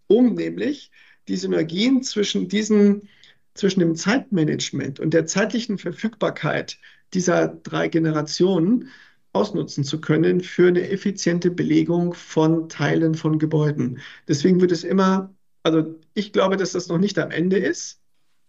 um 0.07 0.35
nämlich 0.37 0.91
die 1.29 1.37
Synergien 1.37 2.03
zwischen 2.03 2.49
diesen 2.49 3.11
zwischen 3.53 3.81
dem 3.81 3.95
Zeitmanagement 3.95 5.01
und 5.01 5.13
der 5.13 5.27
zeitlichen 5.27 5.77
Verfügbarkeit 5.77 6.79
dieser 7.13 7.49
drei 7.49 7.89
Generationen 7.89 8.89
ausnutzen 9.33 9.85
zu 9.85 10.01
können 10.01 10.41
für 10.41 10.69
eine 10.69 10.89
effiziente 10.91 11.51
Belegung 11.51 12.15
von 12.15 12.69
Teilen 12.69 13.15
von 13.15 13.39
Gebäuden. 13.39 14.01
Deswegen 14.27 14.61
wird 14.61 14.73
es 14.73 14.85
immer, 14.85 15.33
also 15.63 15.95
ich 16.15 16.33
glaube, 16.33 16.57
dass 16.57 16.73
das 16.73 16.89
noch 16.89 16.99
nicht 16.99 17.19
am 17.19 17.31
Ende 17.31 17.59
ist. 17.59 18.01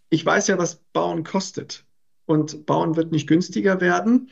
Ich 0.10 0.26
weiß 0.26 0.48
ja, 0.48 0.58
was 0.58 0.82
Bauen 0.94 1.24
kostet. 1.24 1.86
Und 2.26 2.66
Bauen 2.66 2.96
wird 2.96 3.12
nicht 3.12 3.28
günstiger 3.28 3.80
werden. 3.82 4.30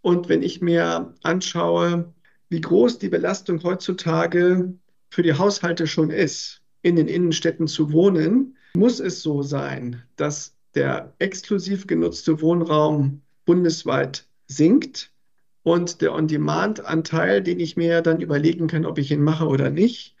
Und 0.00 0.28
wenn 0.28 0.42
ich 0.42 0.60
mir 0.60 1.14
anschaue, 1.22 2.12
wie 2.48 2.60
groß 2.60 2.98
die 2.98 3.08
Belastung 3.08 3.62
heutzutage 3.62 4.74
für 5.10 5.22
die 5.22 5.34
Haushalte 5.34 5.86
schon 5.86 6.10
ist, 6.10 6.62
in 6.82 6.96
den 6.96 7.06
Innenstädten 7.06 7.68
zu 7.68 7.92
wohnen, 7.92 8.56
muss 8.74 8.98
es 8.98 9.22
so 9.22 9.42
sein, 9.42 10.02
dass 10.16 10.56
der 10.74 11.12
exklusiv 11.18 11.86
genutzte 11.86 12.40
Wohnraum 12.40 13.22
bundesweit 13.44 14.26
sinkt 14.48 15.11
und 15.62 16.00
der 16.00 16.12
On-Demand-Anteil, 16.14 17.42
den 17.42 17.60
ich 17.60 17.76
mir 17.76 18.00
dann 18.00 18.20
überlegen 18.20 18.66
kann, 18.66 18.84
ob 18.84 18.98
ich 18.98 19.10
ihn 19.10 19.22
mache 19.22 19.46
oder 19.46 19.70
nicht, 19.70 20.16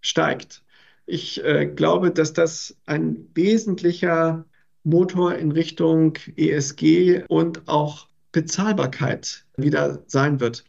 steigt. 0.00 0.62
Ich 1.06 1.42
äh, 1.44 1.66
glaube, 1.66 2.10
dass 2.10 2.32
das 2.32 2.76
ein 2.86 3.28
wesentlicher 3.34 4.44
Motor 4.84 5.34
in 5.34 5.52
Richtung 5.52 6.14
ESG 6.36 7.24
und 7.28 7.68
auch 7.68 8.08
Bezahlbarkeit 8.32 9.44
wieder 9.56 10.02
sein 10.06 10.40
wird. 10.40 10.64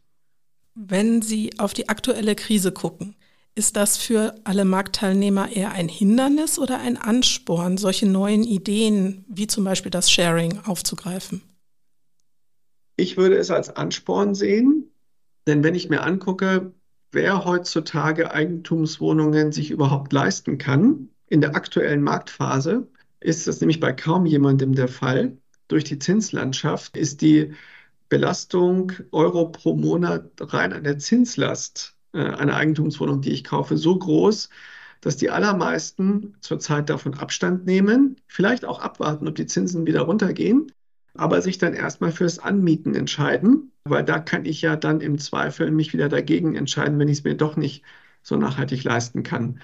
Wenn 0.74 1.22
Sie 1.22 1.52
auf 1.58 1.74
die 1.74 1.90
aktuelle 1.90 2.36
Krise 2.36 2.72
gucken, 2.72 3.16
ist 3.56 3.76
das 3.76 3.98
für 3.98 4.36
alle 4.44 4.66
Marktteilnehmer 4.66 5.52
eher 5.52 5.72
ein 5.72 5.90
Hindernis 5.90 6.60
oder 6.60 6.80
ein 6.80 6.98
Ansporn, 6.98 7.78
solche 7.78 8.06
neuen 8.06 8.44
Ideen 8.44 9.26
wie 9.28 9.48
zum 9.48 9.64
Beispiel 9.64 9.90
das 9.90 10.12
Sharing 10.12 10.60
aufzugreifen? 10.66 11.42
Ich 12.98 13.16
würde 13.16 13.38
es 13.38 13.52
als 13.52 13.70
Ansporn 13.76 14.36
sehen, 14.36 14.92
denn 15.46 15.64
wenn 15.64 15.76
ich 15.76 15.90
mir 15.90 16.04
angucke, 16.04 16.74
wer 17.12 17.46
heutzutage 17.46 18.32
Eigentumswohnungen 18.32 19.52
sich 19.52 19.72
überhaupt 19.72 20.12
leisten 20.14 20.58
kann. 20.58 21.10
In 21.28 21.42
der 21.42 21.56
aktuellen 21.56 22.02
Marktphase 22.02 22.88
ist 23.20 23.48
das 23.48 23.62
nämlich 23.62 23.80
bei 23.80 23.94
kaum 23.94 24.26
jemandem 24.26 24.74
der 24.74 24.88
Fall. 24.88 25.38
Durch 25.68 25.84
die 25.84 26.00
Zinslandschaft 26.00 26.98
ist 26.98 27.22
die 27.22 27.54
Belastung 28.10 28.94
Euro 29.12 29.50
pro 29.50 29.76
Monat 29.76 30.32
rein 30.40 30.74
an 30.74 30.84
der 30.84 30.98
Zinslast 30.98 31.96
äh, 32.14 32.20
einer 32.20 32.56
Eigentumswohnung, 32.56 33.22
die 33.22 33.32
ich 33.32 33.44
kaufe, 33.44 33.78
so 33.78 33.98
groß, 33.98 34.50
dass 35.02 35.18
die 35.18 35.30
allermeisten 35.30 36.36
zurzeit 36.42 36.90
davon 36.90 37.14
Abstand 37.14 37.66
nehmen, 37.66 38.16
vielleicht 38.28 38.66
auch 38.66 38.80
abwarten, 38.80 39.28
ob 39.28 39.36
die 39.36 39.46
Zinsen 39.46 39.86
wieder 39.86 40.02
runtergehen, 40.02 40.72
aber 41.18 41.42
sich 41.42 41.58
dann 41.58 41.74
erstmal 41.74 42.12
fürs 42.12 42.40
Anmieten 42.40 42.96
entscheiden, 42.96 43.72
weil 43.86 44.04
da 44.04 44.20
kann 44.20 44.46
ich 44.46 44.62
ja 44.62 44.76
dann 44.76 45.02
im 45.02 45.18
Zweifel 45.18 45.72
mich 45.72 45.94
wieder 45.94 46.10
dagegen 46.10 46.56
entscheiden, 46.56 47.00
wenn 47.00 47.10
ich 47.10 47.20
es 47.20 47.24
mir 47.24 47.36
doch 47.36 47.58
nicht 47.58 47.84
so 48.22 48.38
nachhaltig 48.38 48.84
leisten 48.84 49.24
kann. 49.24 49.62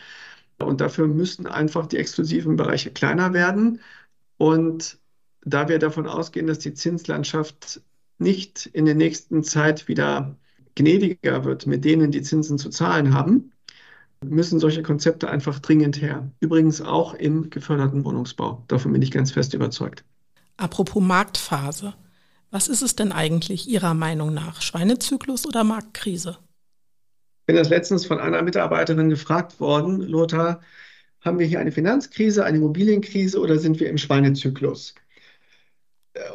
Und 0.59 0.81
dafür 0.81 1.07
müssen 1.07 1.47
einfach 1.47 1.87
die 1.87 1.97
exklusiven 1.97 2.55
Bereiche 2.55 2.91
kleiner 2.91 3.33
werden. 3.33 3.81
Und 4.37 4.99
da 5.43 5.67
wir 5.67 5.79
davon 5.79 6.07
ausgehen, 6.07 6.47
dass 6.47 6.59
die 6.59 6.73
Zinslandschaft 6.73 7.81
nicht 8.17 8.65
in 8.67 8.85
der 8.85 8.95
nächsten 8.95 9.43
Zeit 9.43 9.87
wieder 9.87 10.37
gnädiger 10.75 11.43
wird 11.45 11.67
mit 11.67 11.85
denen, 11.85 12.11
die 12.11 12.21
Zinsen 12.21 12.57
zu 12.57 12.69
zahlen 12.69 13.13
haben, 13.13 13.51
müssen 14.23 14.59
solche 14.59 14.83
Konzepte 14.83 15.29
einfach 15.29 15.59
dringend 15.59 16.01
her. 16.01 16.31
Übrigens 16.39 16.81
auch 16.81 17.13
im 17.13 17.49
geförderten 17.49 18.05
Wohnungsbau. 18.05 18.63
Davon 18.67 18.93
bin 18.93 19.01
ich 19.01 19.11
ganz 19.11 19.31
fest 19.31 19.53
überzeugt. 19.53 20.05
Apropos 20.57 21.01
Marktphase. 21.01 21.93
Was 22.51 22.67
ist 22.67 22.81
es 22.81 22.95
denn 22.95 23.11
eigentlich 23.11 23.67
Ihrer 23.67 23.93
Meinung 23.93 24.33
nach? 24.33 24.61
Schweinezyklus 24.61 25.47
oder 25.47 25.63
Marktkrise? 25.63 26.37
Ich 27.41 27.47
bin 27.47 27.55
das 27.55 27.69
letztens 27.69 28.05
von 28.05 28.19
einer 28.19 28.41
Mitarbeiterin 28.41 29.09
gefragt 29.09 29.59
worden, 29.59 30.01
Lothar, 30.01 30.61
haben 31.21 31.39
wir 31.39 31.47
hier 31.47 31.59
eine 31.59 31.71
Finanzkrise, 31.71 32.45
eine 32.45 32.57
Immobilienkrise 32.57 33.39
oder 33.39 33.57
sind 33.57 33.79
wir 33.79 33.89
im 33.89 33.97
Schweinezyklus? 33.97 34.93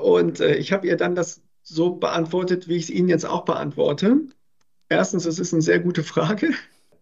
Und 0.03 0.41
äh, 0.41 0.57
ich 0.57 0.73
habe 0.73 0.87
ihr 0.87 0.97
dann 0.97 1.15
das 1.15 1.43
so 1.63 1.95
beantwortet, 1.95 2.69
wie 2.69 2.77
ich 2.77 2.85
es 2.85 2.91
Ihnen 2.91 3.09
jetzt 3.09 3.27
auch 3.27 3.45
beantworte. 3.45 4.23
Erstens, 4.89 5.27
es 5.27 5.39
ist 5.39 5.53
eine 5.53 5.63
sehr 5.63 5.79
gute 5.81 6.03
Frage. 6.03 6.51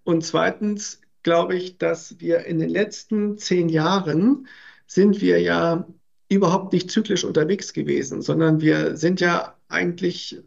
Und 0.05 0.25
zweitens 0.25 1.01
glaube 1.23 1.57
ich, 1.57 1.79
dass 1.79 2.21
wir 2.21 2.45
in 2.45 2.59
den 2.59 2.69
letzten 2.69 3.39
zehn 3.39 3.69
Jahren 3.69 4.47
sind 4.87 5.21
wir 5.21 5.41
ja 5.41 5.87
überhaupt 6.29 6.73
nicht 6.73 6.91
zyklisch 6.91 7.25
unterwegs 7.25 7.73
gewesen, 7.73 8.23
sondern 8.23 8.61
wir 8.61 8.97
sind 8.97 9.21
ja 9.21 9.57
eigentlich, 9.69 10.39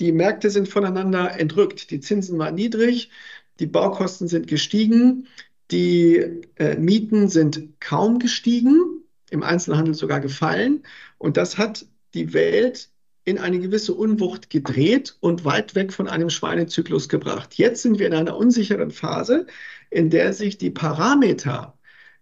die 0.00 0.12
Märkte 0.12 0.50
sind 0.50 0.68
voneinander 0.68 1.38
entrückt. 1.38 1.90
Die 1.90 2.00
Zinsen 2.00 2.38
waren 2.38 2.54
niedrig, 2.54 3.10
die 3.60 3.66
Baukosten 3.66 4.28
sind 4.28 4.46
gestiegen, 4.46 5.26
die 5.70 6.16
äh, 6.56 6.76
Mieten 6.76 7.28
sind 7.28 7.80
kaum 7.80 8.18
gestiegen, 8.18 9.02
im 9.30 9.42
Einzelhandel 9.42 9.94
sogar 9.94 10.20
gefallen. 10.20 10.82
Und 11.18 11.36
das 11.36 11.56
hat 11.56 11.86
die 12.12 12.34
Welt 12.34 12.90
in 13.24 13.38
eine 13.38 13.58
gewisse 13.58 13.94
Unwucht 13.94 14.50
gedreht 14.50 15.16
und 15.20 15.44
weit 15.44 15.74
weg 15.74 15.92
von 15.92 16.08
einem 16.08 16.28
Schweinezyklus 16.28 17.08
gebracht. 17.08 17.54
Jetzt 17.54 17.82
sind 17.82 17.98
wir 17.98 18.06
in 18.06 18.14
einer 18.14 18.36
unsicheren 18.36 18.90
Phase, 18.90 19.46
in 19.90 20.10
der 20.10 20.34
sich 20.34 20.58
die 20.58 20.70
Parameter 20.70 21.73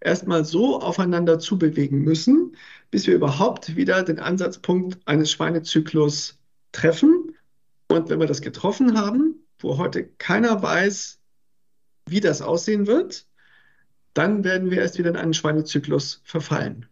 erstmal 0.05 0.45
so 0.45 0.81
aufeinander 0.81 1.39
zubewegen 1.39 2.03
müssen, 2.03 2.57
bis 2.91 3.07
wir 3.07 3.15
überhaupt 3.15 3.77
wieder 3.77 4.03
den 4.03 4.19
Ansatzpunkt 4.19 4.99
eines 5.07 5.31
Schweinezyklus 5.31 6.39
treffen. 6.73 7.37
Und 7.89 8.09
wenn 8.09 8.21
wir 8.21 8.27
das 8.27 8.41
getroffen 8.41 8.99
haben, 8.99 9.37
wo 9.59 9.79
heute 9.79 10.05
keiner 10.19 10.63
weiß, 10.63 11.19
wie 12.09 12.21
das 12.21 12.43
aussehen 12.43 12.87
wird, 12.87 13.27
dann 14.15 14.45
werden 14.45 14.71
wir 14.71 14.79
erst 14.79 14.99
wieder 14.99 15.11
in 15.11 15.17
einen 15.17 15.35
Schweinezyklus 15.35 16.21
verfallen. 16.25 16.87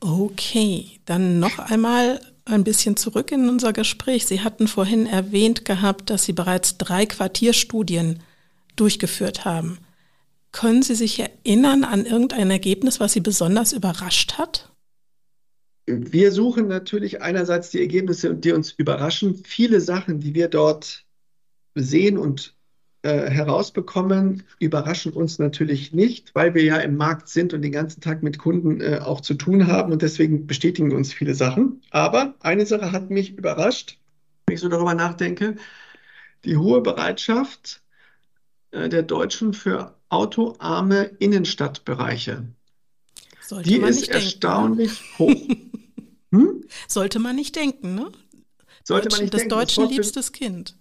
Okay, 0.00 1.00
dann 1.04 1.38
noch 1.40 1.58
einmal 1.58 2.20
ein 2.44 2.64
bisschen 2.64 2.96
zurück 2.96 3.32
in 3.32 3.48
unser 3.48 3.72
Gespräch. 3.72 4.26
Sie 4.26 4.42
hatten 4.42 4.68
vorhin 4.68 5.06
erwähnt 5.06 5.64
gehabt, 5.64 6.10
dass 6.10 6.24
Sie 6.24 6.32
bereits 6.32 6.76
drei 6.76 7.06
Quartierstudien 7.06 8.20
durchgeführt 8.76 9.44
haben. 9.44 9.78
Können 10.54 10.82
Sie 10.84 10.94
sich 10.94 11.18
erinnern 11.18 11.82
an 11.82 12.06
irgendein 12.06 12.48
Ergebnis, 12.48 13.00
was 13.00 13.12
Sie 13.12 13.20
besonders 13.20 13.72
überrascht 13.72 14.38
hat? 14.38 14.70
Wir 15.86 16.30
suchen 16.30 16.68
natürlich 16.68 17.20
einerseits 17.20 17.70
die 17.70 17.80
Ergebnisse, 17.80 18.36
die 18.36 18.52
uns 18.52 18.70
überraschen. 18.70 19.34
Viele 19.44 19.80
Sachen, 19.80 20.20
die 20.20 20.32
wir 20.32 20.46
dort 20.46 21.04
sehen 21.74 22.16
und 22.16 22.54
äh, 23.02 23.28
herausbekommen, 23.28 24.44
überraschen 24.60 25.12
uns 25.12 25.40
natürlich 25.40 25.92
nicht, 25.92 26.32
weil 26.36 26.54
wir 26.54 26.62
ja 26.62 26.76
im 26.76 26.96
Markt 26.96 27.28
sind 27.28 27.52
und 27.52 27.62
den 27.62 27.72
ganzen 27.72 28.00
Tag 28.00 28.22
mit 28.22 28.38
Kunden 28.38 28.80
äh, 28.80 29.00
auch 29.02 29.22
zu 29.22 29.34
tun 29.34 29.66
haben 29.66 29.90
und 29.90 30.02
deswegen 30.02 30.46
bestätigen 30.46 30.94
uns 30.94 31.12
viele 31.12 31.34
Sachen. 31.34 31.82
Aber 31.90 32.36
eine 32.38 32.64
Sache 32.64 32.92
hat 32.92 33.10
mich 33.10 33.36
überrascht, 33.36 33.98
wenn 34.46 34.54
ich 34.54 34.60
so 34.60 34.68
darüber 34.68 34.94
nachdenke, 34.94 35.56
die 36.44 36.56
hohe 36.56 36.80
Bereitschaft 36.80 37.83
der 38.74 39.02
Deutschen 39.02 39.54
für 39.54 39.94
autoarme 40.08 41.04
Innenstadtbereiche. 41.18 42.44
Sollte 43.40 43.68
die 43.68 43.76
ist 43.76 44.08
erstaunlich 44.08 45.00
denken, 45.18 45.18
hoch. 45.18 45.56
Hm? 46.32 46.64
Sollte 46.88 47.18
man 47.18 47.36
nicht 47.36 47.56
denken, 47.56 47.94
ne? 47.94 48.10
Sollte 48.82 49.08
man 49.10 49.20
nicht 49.20 49.34
das 49.34 49.42
denken. 49.42 49.54
Deutschen 49.54 49.88
liebstes 49.88 50.32
Kind 50.32 50.76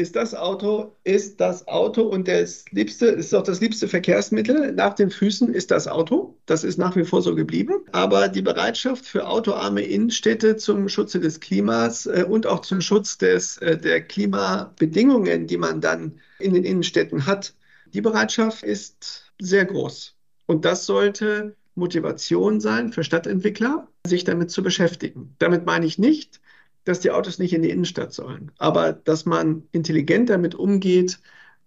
ist 0.00 0.14
das 0.14 0.32
Auto, 0.32 0.94
ist 1.02 1.40
das 1.40 1.66
Auto 1.66 2.02
und 2.02 2.28
das 2.28 2.64
liebste, 2.70 3.06
ist 3.06 3.34
auch 3.34 3.42
das 3.42 3.60
liebste 3.60 3.88
Verkehrsmittel 3.88 4.72
nach 4.72 4.94
den 4.94 5.10
Füßen 5.10 5.52
ist 5.52 5.72
das 5.72 5.88
Auto. 5.88 6.36
Das 6.46 6.62
ist 6.62 6.78
nach 6.78 6.94
wie 6.94 7.04
vor 7.04 7.20
so 7.20 7.34
geblieben. 7.34 7.80
Aber 7.90 8.28
die 8.28 8.42
Bereitschaft 8.42 9.04
für 9.06 9.26
autoarme 9.26 9.82
Innenstädte 9.82 10.56
zum 10.56 10.88
Schutze 10.88 11.18
des 11.18 11.40
Klimas 11.40 12.06
äh, 12.06 12.24
und 12.28 12.46
auch 12.46 12.60
zum 12.60 12.80
Schutz 12.80 13.18
des, 13.18 13.58
äh, 13.58 13.76
der 13.76 14.00
Klimabedingungen, 14.02 15.48
die 15.48 15.56
man 15.56 15.80
dann 15.80 16.20
in 16.38 16.54
den 16.54 16.64
Innenstädten 16.64 17.26
hat, 17.26 17.54
die 17.92 18.00
Bereitschaft 18.00 18.62
ist 18.62 19.32
sehr 19.40 19.64
groß. 19.64 20.14
Und 20.46 20.64
das 20.64 20.86
sollte 20.86 21.56
Motivation 21.74 22.60
sein 22.60 22.92
für 22.92 23.04
Stadtentwickler, 23.04 23.88
sich 24.06 24.24
damit 24.24 24.50
zu 24.50 24.62
beschäftigen. 24.62 25.34
Damit 25.38 25.64
meine 25.64 25.86
ich 25.86 25.98
nicht, 25.98 26.40
dass 26.84 27.00
die 27.00 27.10
Autos 27.10 27.38
nicht 27.38 27.52
in 27.52 27.62
die 27.62 27.70
Innenstadt 27.70 28.12
sollen, 28.12 28.50
aber 28.58 28.92
dass 28.92 29.26
man 29.26 29.62
intelligent 29.72 30.30
damit 30.30 30.54
umgeht, 30.54 31.18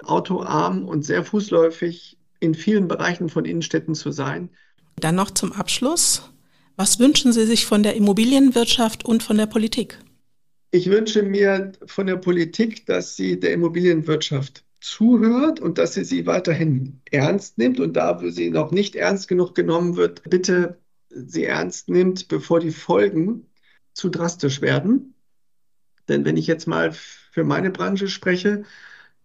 autoarm 0.04 0.86
und 0.86 1.06
sehr 1.06 1.24
fußläufig 1.24 2.18
in 2.40 2.56
vielen 2.56 2.88
Bereichen 2.88 3.30
von 3.30 3.46
Innenstädten 3.46 3.94
zu 3.94 4.12
sein. 4.12 4.50
Dann 4.98 5.16
noch 5.16 5.32
zum 5.32 5.54
Abschluss. 5.54 6.32
Was 6.76 7.00
wünschen 7.00 7.34
Sie 7.34 7.46
sich 7.46 7.66
von 7.66 7.84
der 7.84 7.96
Immobilienwirtschaft 7.96 9.06
und 9.06 9.22
von 9.22 9.38
der 9.38 9.46
Politik? 9.46 10.00
Ich 10.72 10.90
wünsche 10.90 11.22
mir 11.24 11.74
von 11.86 12.08
der 12.08 12.16
Politik, 12.16 12.86
dass 12.86 13.18
sie 13.18 13.40
der 13.40 13.52
Immobilienwirtschaft 13.52 14.64
zuhört 14.80 15.60
und 15.60 15.78
dass 15.78 15.94
sie 15.94 16.06
sie 16.06 16.26
weiterhin 16.26 17.02
ernst 17.12 17.58
nimmt 17.58 17.80
und 17.82 17.94
da, 17.94 18.22
wo 18.22 18.30
sie 18.30 18.50
noch 18.50 18.72
nicht 18.72 18.96
ernst 18.96 19.28
genug 19.28 19.54
genommen 19.54 19.98
wird, 19.98 20.24
bitte 20.30 20.80
sie 21.10 21.44
ernst 21.44 21.90
nimmt, 21.90 22.30
bevor 22.30 22.62
die 22.62 22.72
Folgen 22.72 23.48
zu 23.94 24.10
drastisch 24.10 24.62
werden. 24.62 25.14
Denn 26.08 26.24
wenn 26.24 26.38
ich 26.38 26.48
jetzt 26.48 26.68
mal 26.68 26.94
für 26.94 27.44
meine 27.44 27.70
Branche 27.70 28.08
spreche, 28.08 28.64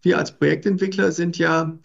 wir 0.02 0.18
als 0.18 0.36
Projektentwickler 0.36 1.12
sind 1.12 1.38
ja 1.38 1.78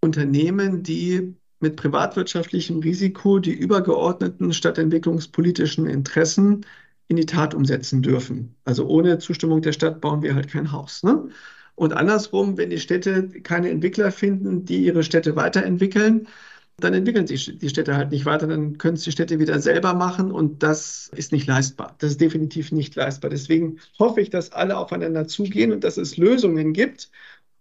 Unternehmen, 0.00 0.82
die 0.82 1.36
mit 1.60 1.76
privatwirtschaftlichem 1.76 2.80
Risiko 2.80 3.38
die 3.38 3.52
übergeordneten 3.52 4.52
stadtentwicklungspolitischen 4.52 5.86
Interessen 5.86 6.66
in 7.10 7.16
die 7.16 7.26
Tat 7.26 7.54
umsetzen 7.54 8.02
dürfen. 8.02 8.54
Also 8.64 8.86
ohne 8.86 9.18
Zustimmung 9.18 9.62
der 9.62 9.72
Stadt 9.72 10.00
bauen 10.00 10.22
wir 10.22 10.36
halt 10.36 10.48
kein 10.48 10.70
Haus. 10.70 11.02
Ne? 11.02 11.28
Und 11.74 11.92
andersrum, 11.92 12.56
wenn 12.56 12.70
die 12.70 12.78
Städte 12.78 13.28
keine 13.42 13.68
Entwickler 13.68 14.12
finden, 14.12 14.64
die 14.64 14.84
ihre 14.84 15.02
Städte 15.02 15.34
weiterentwickeln, 15.34 16.28
dann 16.76 16.94
entwickeln 16.94 17.26
sich 17.26 17.58
die 17.58 17.68
Städte 17.68 17.96
halt 17.96 18.12
nicht 18.12 18.26
weiter, 18.26 18.46
dann 18.46 18.78
können 18.78 18.94
es 18.94 19.02
die 19.02 19.10
Städte 19.10 19.40
wieder 19.40 19.58
selber 19.58 19.92
machen 19.92 20.30
und 20.30 20.62
das 20.62 21.10
ist 21.16 21.32
nicht 21.32 21.48
leistbar. 21.48 21.96
Das 21.98 22.12
ist 22.12 22.20
definitiv 22.20 22.70
nicht 22.70 22.94
leistbar. 22.94 23.28
Deswegen 23.28 23.80
hoffe 23.98 24.20
ich, 24.20 24.30
dass 24.30 24.52
alle 24.52 24.76
aufeinander 24.76 25.26
zugehen 25.26 25.72
und 25.72 25.82
dass 25.82 25.96
es 25.96 26.16
Lösungen 26.16 26.72
gibt, 26.72 27.10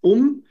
um 0.02 0.44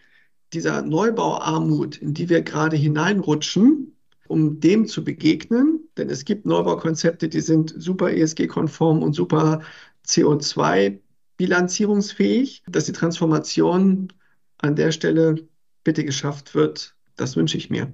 dieser 0.53 0.83
Neubauarmut, 0.83 1.99
in 1.99 2.15
die 2.15 2.29
wir 2.29 2.43
gerade 2.43 2.77
hineinrutschen, 2.77 3.95
um 4.29 4.61
dem 4.61 4.87
zu 4.87 5.03
begegnen. 5.03 5.89
Denn 5.97 6.11
es 6.11 6.25
gibt 6.25 6.47
Neubaukonzepte, 6.47 7.29
die 7.29 7.41
sind 7.41 7.75
super 7.77 8.13
ESG-konform 8.13 9.03
und 9.03 9.15
super 9.15 9.63
CO2-bilanzierungsfähig. 10.07 12.63
Dass 12.67 12.85
die 12.85 12.93
Transformation 12.93 14.13
an 14.59 14.77
der 14.77 14.93
Stelle 14.93 15.49
bitte 15.85 16.05
geschafft 16.05 16.55
wird, 16.55 16.95
das 17.17 17.37
wünsche 17.37 17.57
ich 17.57 17.71
mir. 17.71 17.93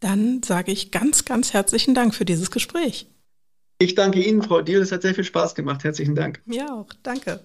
Dann 0.00 0.42
sage 0.42 0.72
ich 0.72 0.90
ganz, 0.90 1.24
ganz 1.24 1.52
herzlichen 1.52 1.94
Dank 1.94 2.14
für 2.14 2.24
dieses 2.24 2.50
Gespräch. 2.50 3.06
Ich 3.78 3.94
danke 3.94 4.22
Ihnen, 4.22 4.42
Frau 4.42 4.62
Diel. 4.62 4.80
Es 4.80 4.92
hat 4.92 5.02
sehr 5.02 5.14
viel 5.14 5.24
Spaß 5.24 5.54
gemacht. 5.54 5.84
Herzlichen 5.84 6.14
Dank. 6.14 6.40
Mir 6.46 6.72
auch. 6.72 6.88
Danke. 7.02 7.40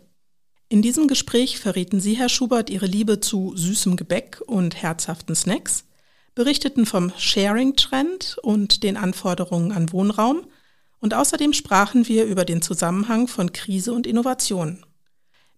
In 0.71 0.83
diesem 0.83 1.07
Gespräch 1.07 1.59
verrieten 1.59 1.99
Sie, 1.99 2.13
Herr 2.13 2.29
Schubert, 2.29 2.69
Ihre 2.69 2.85
Liebe 2.85 3.19
zu 3.19 3.53
süßem 3.55 3.95
Gebäck 3.95 4.39
und 4.45 4.75
herzhaften 4.75 5.35
Snacks, 5.35 5.85
berichteten 6.39 6.85
vom 6.85 7.11
Sharing-Trend 7.17 8.37
und 8.41 8.83
den 8.83 8.95
Anforderungen 8.95 9.73
an 9.73 9.91
Wohnraum 9.91 10.47
und 11.01 11.13
außerdem 11.13 11.51
sprachen 11.51 12.07
wir 12.07 12.23
über 12.23 12.45
den 12.45 12.61
Zusammenhang 12.61 13.27
von 13.27 13.51
Krise 13.51 13.91
und 13.91 14.07
Innovation. 14.07 14.85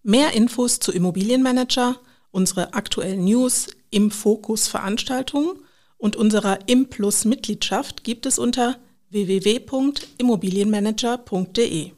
Mehr 0.02 0.32
Infos 0.32 0.80
zu 0.80 0.90
Immobilienmanager, 0.90 2.00
unsere 2.32 2.74
aktuellen 2.74 3.22
News, 3.22 3.68
im 3.90 4.10
Fokus 4.10 4.66
Veranstaltungen 4.66 5.52
und 5.98 6.16
unserer 6.16 6.68
Implus 6.68 7.24
Mitgliedschaft 7.26 8.02
gibt 8.02 8.26
es 8.26 8.40
unter 8.40 8.76
www.immobilienmanager.de. 9.10 11.92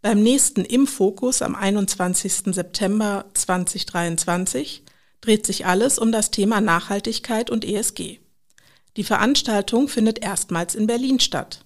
Beim 0.00 0.22
nächsten 0.22 0.64
Im 0.64 0.86
Fokus 0.86 1.42
am 1.42 1.54
21. 1.54 2.54
September 2.54 3.26
2023 3.34 4.82
dreht 5.20 5.46
sich 5.46 5.66
alles 5.66 5.98
um 5.98 6.12
das 6.12 6.30
Thema 6.30 6.60
Nachhaltigkeit 6.60 7.50
und 7.50 7.64
ESG. 7.64 8.18
Die 8.96 9.04
Veranstaltung 9.04 9.88
findet 9.88 10.18
erstmals 10.20 10.74
in 10.74 10.86
Berlin 10.86 11.20
statt. 11.20 11.64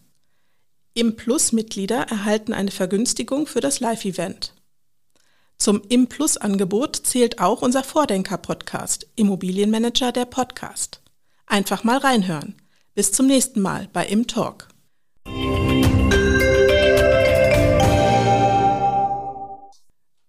Im 0.95 1.17
Plus-Mitglieder 1.17 2.03
erhalten 2.03 2.53
eine 2.53 2.71
Vergünstigung 2.71 3.47
für 3.47 3.61
das 3.61 3.81
Live-Event. 3.81 4.55
Zum 5.57 5.81
Im 5.89 6.09
Plus-Angebot 6.09 6.97
zählt 6.97 7.41
auch 7.41 7.63
unser 7.63 7.85
Vordenker-Podcast, 7.85 9.07
Immobilienmanager 9.17 10.13
der 10.13 10.27
Podcast. 10.27 11.01
Einfach 11.47 11.85
mal 11.85 11.99
reinhören. 11.99 12.57
Bis 12.95 13.13
zum 13.13 13.27
nächsten 13.27 13.61
Mal 13.61 13.89
bei 13.93 14.07
Im 14.07 14.27
Talk. 14.27 14.69